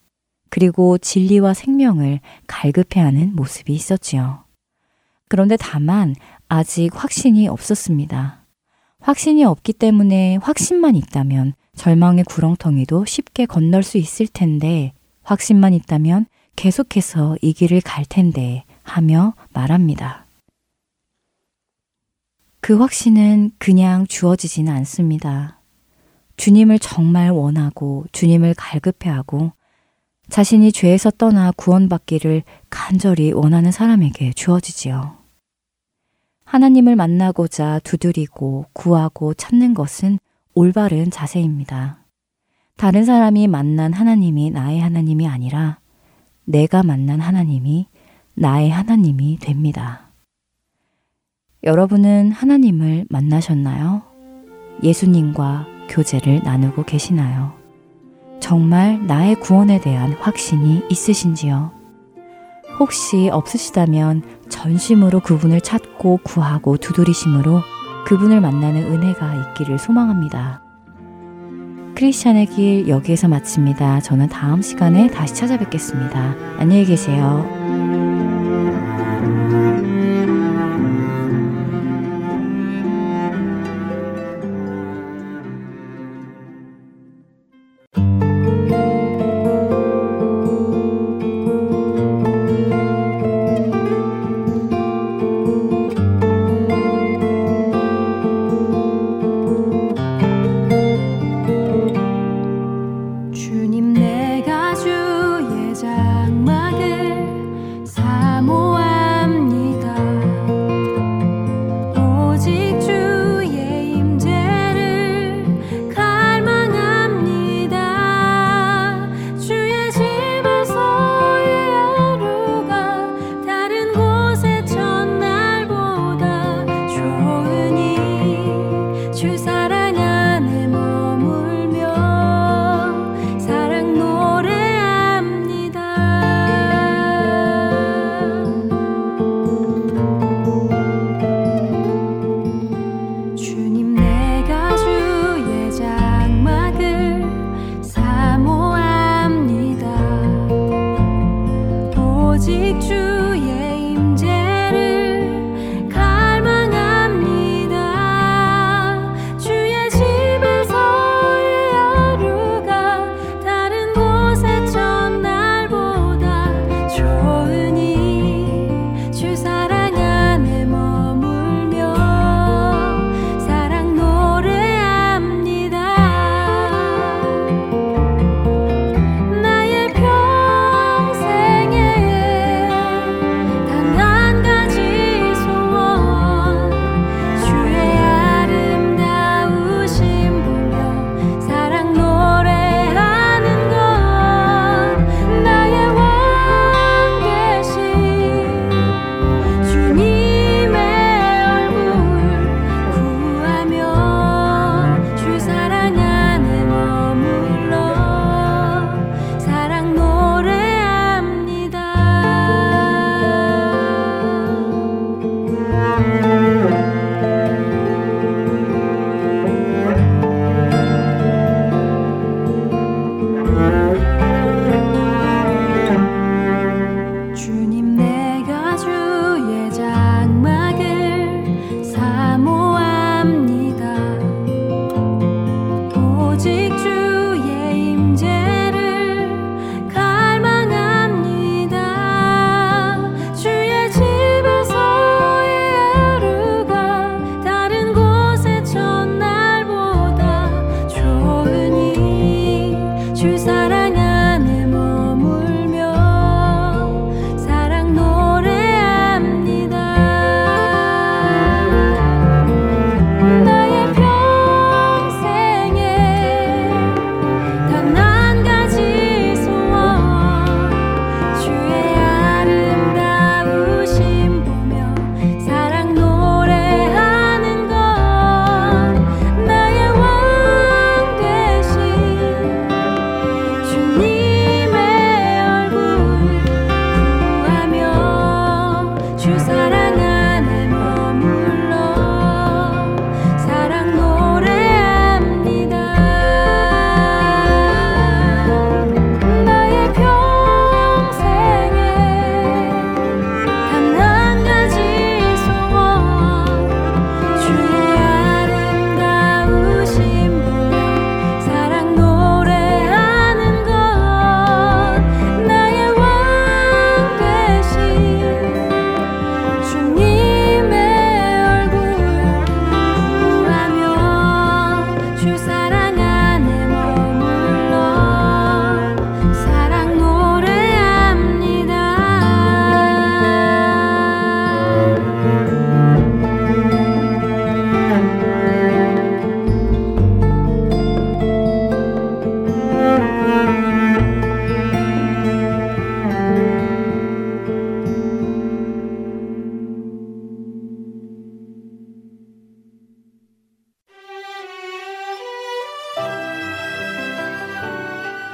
그리고 0.49 0.97
진리와 0.97 1.53
생명을 1.53 2.19
갈급해하는 2.47 3.33
모습이 3.33 3.73
있었지요. 3.73 4.43
그런데 5.29 5.55
다만 5.55 6.15
아직 6.49 6.89
확신이 6.93 7.47
없었습니다. 7.47 8.40
확신이 9.01 9.43
없기 9.43 9.73
때문에 9.73 10.37
확신만 10.37 10.95
있다면 10.95 11.53
절망의 11.75 12.23
구렁텅이도 12.25 13.05
쉽게 13.05 13.47
건널 13.47 13.81
수 13.81 13.97
있을 13.97 14.27
텐데 14.27 14.93
확신만 15.23 15.73
있다면 15.73 16.27
계속해서 16.55 17.37
이 17.41 17.53
길을 17.53 17.81
갈 17.81 18.05
텐데 18.05 18.63
하며 18.83 19.33
말합니다. 19.53 20.25
그 22.59 22.77
확신은 22.77 23.51
그냥 23.57 24.05
주어지지는 24.05 24.71
않습니다. 24.71 25.59
주님을 26.37 26.77
정말 26.77 27.31
원하고 27.31 28.05
주님을 28.11 28.53
갈급해하고 28.55 29.51
자신이 30.29 30.71
죄에서 30.71 31.09
떠나 31.09 31.51
구원받기를 31.51 32.43
간절히 32.69 33.31
원하는 33.31 33.71
사람에게 33.71 34.33
주어지지요. 34.33 35.20
하나님을 36.51 36.97
만나고자 36.97 37.79
두드리고 37.79 38.65
구하고 38.73 39.33
찾는 39.33 39.73
것은 39.73 40.19
올바른 40.53 41.09
자세입니다. 41.09 41.99
다른 42.75 43.05
사람이 43.05 43.47
만난 43.47 43.93
하나님이 43.93 44.51
나의 44.51 44.81
하나님이 44.81 45.29
아니라 45.29 45.79
내가 46.43 46.83
만난 46.83 47.21
하나님이 47.21 47.87
나의 48.33 48.69
하나님이 48.69 49.37
됩니다. 49.37 50.11
여러분은 51.63 52.33
하나님을 52.33 53.05
만나셨나요? 53.09 54.01
예수님과 54.83 55.67
교제를 55.87 56.41
나누고 56.43 56.83
계시나요? 56.83 57.53
정말 58.41 59.07
나의 59.07 59.35
구원에 59.35 59.79
대한 59.79 60.11
확신이 60.11 60.83
있으신지요? 60.89 61.80
혹시 62.79 63.29
없으시다면 63.31 64.23
전심으로 64.49 65.19
그분을 65.21 65.61
찾고 65.61 66.19
구하고 66.23 66.77
두드리심으로 66.77 67.61
그분을 68.05 68.41
만나는 68.41 68.83
은혜가 68.83 69.35
있기를 69.35 69.79
소망합니다. 69.79 70.61
크리스찬의 71.95 72.47
길 72.47 72.87
여기에서 72.87 73.27
마칩니다. 73.27 74.01
저는 74.01 74.29
다음 74.29 74.61
시간에 74.61 75.07
다시 75.07 75.35
찾아뵙겠습니다. 75.35 76.35
안녕히 76.57 76.85
계세요. 76.85 78.10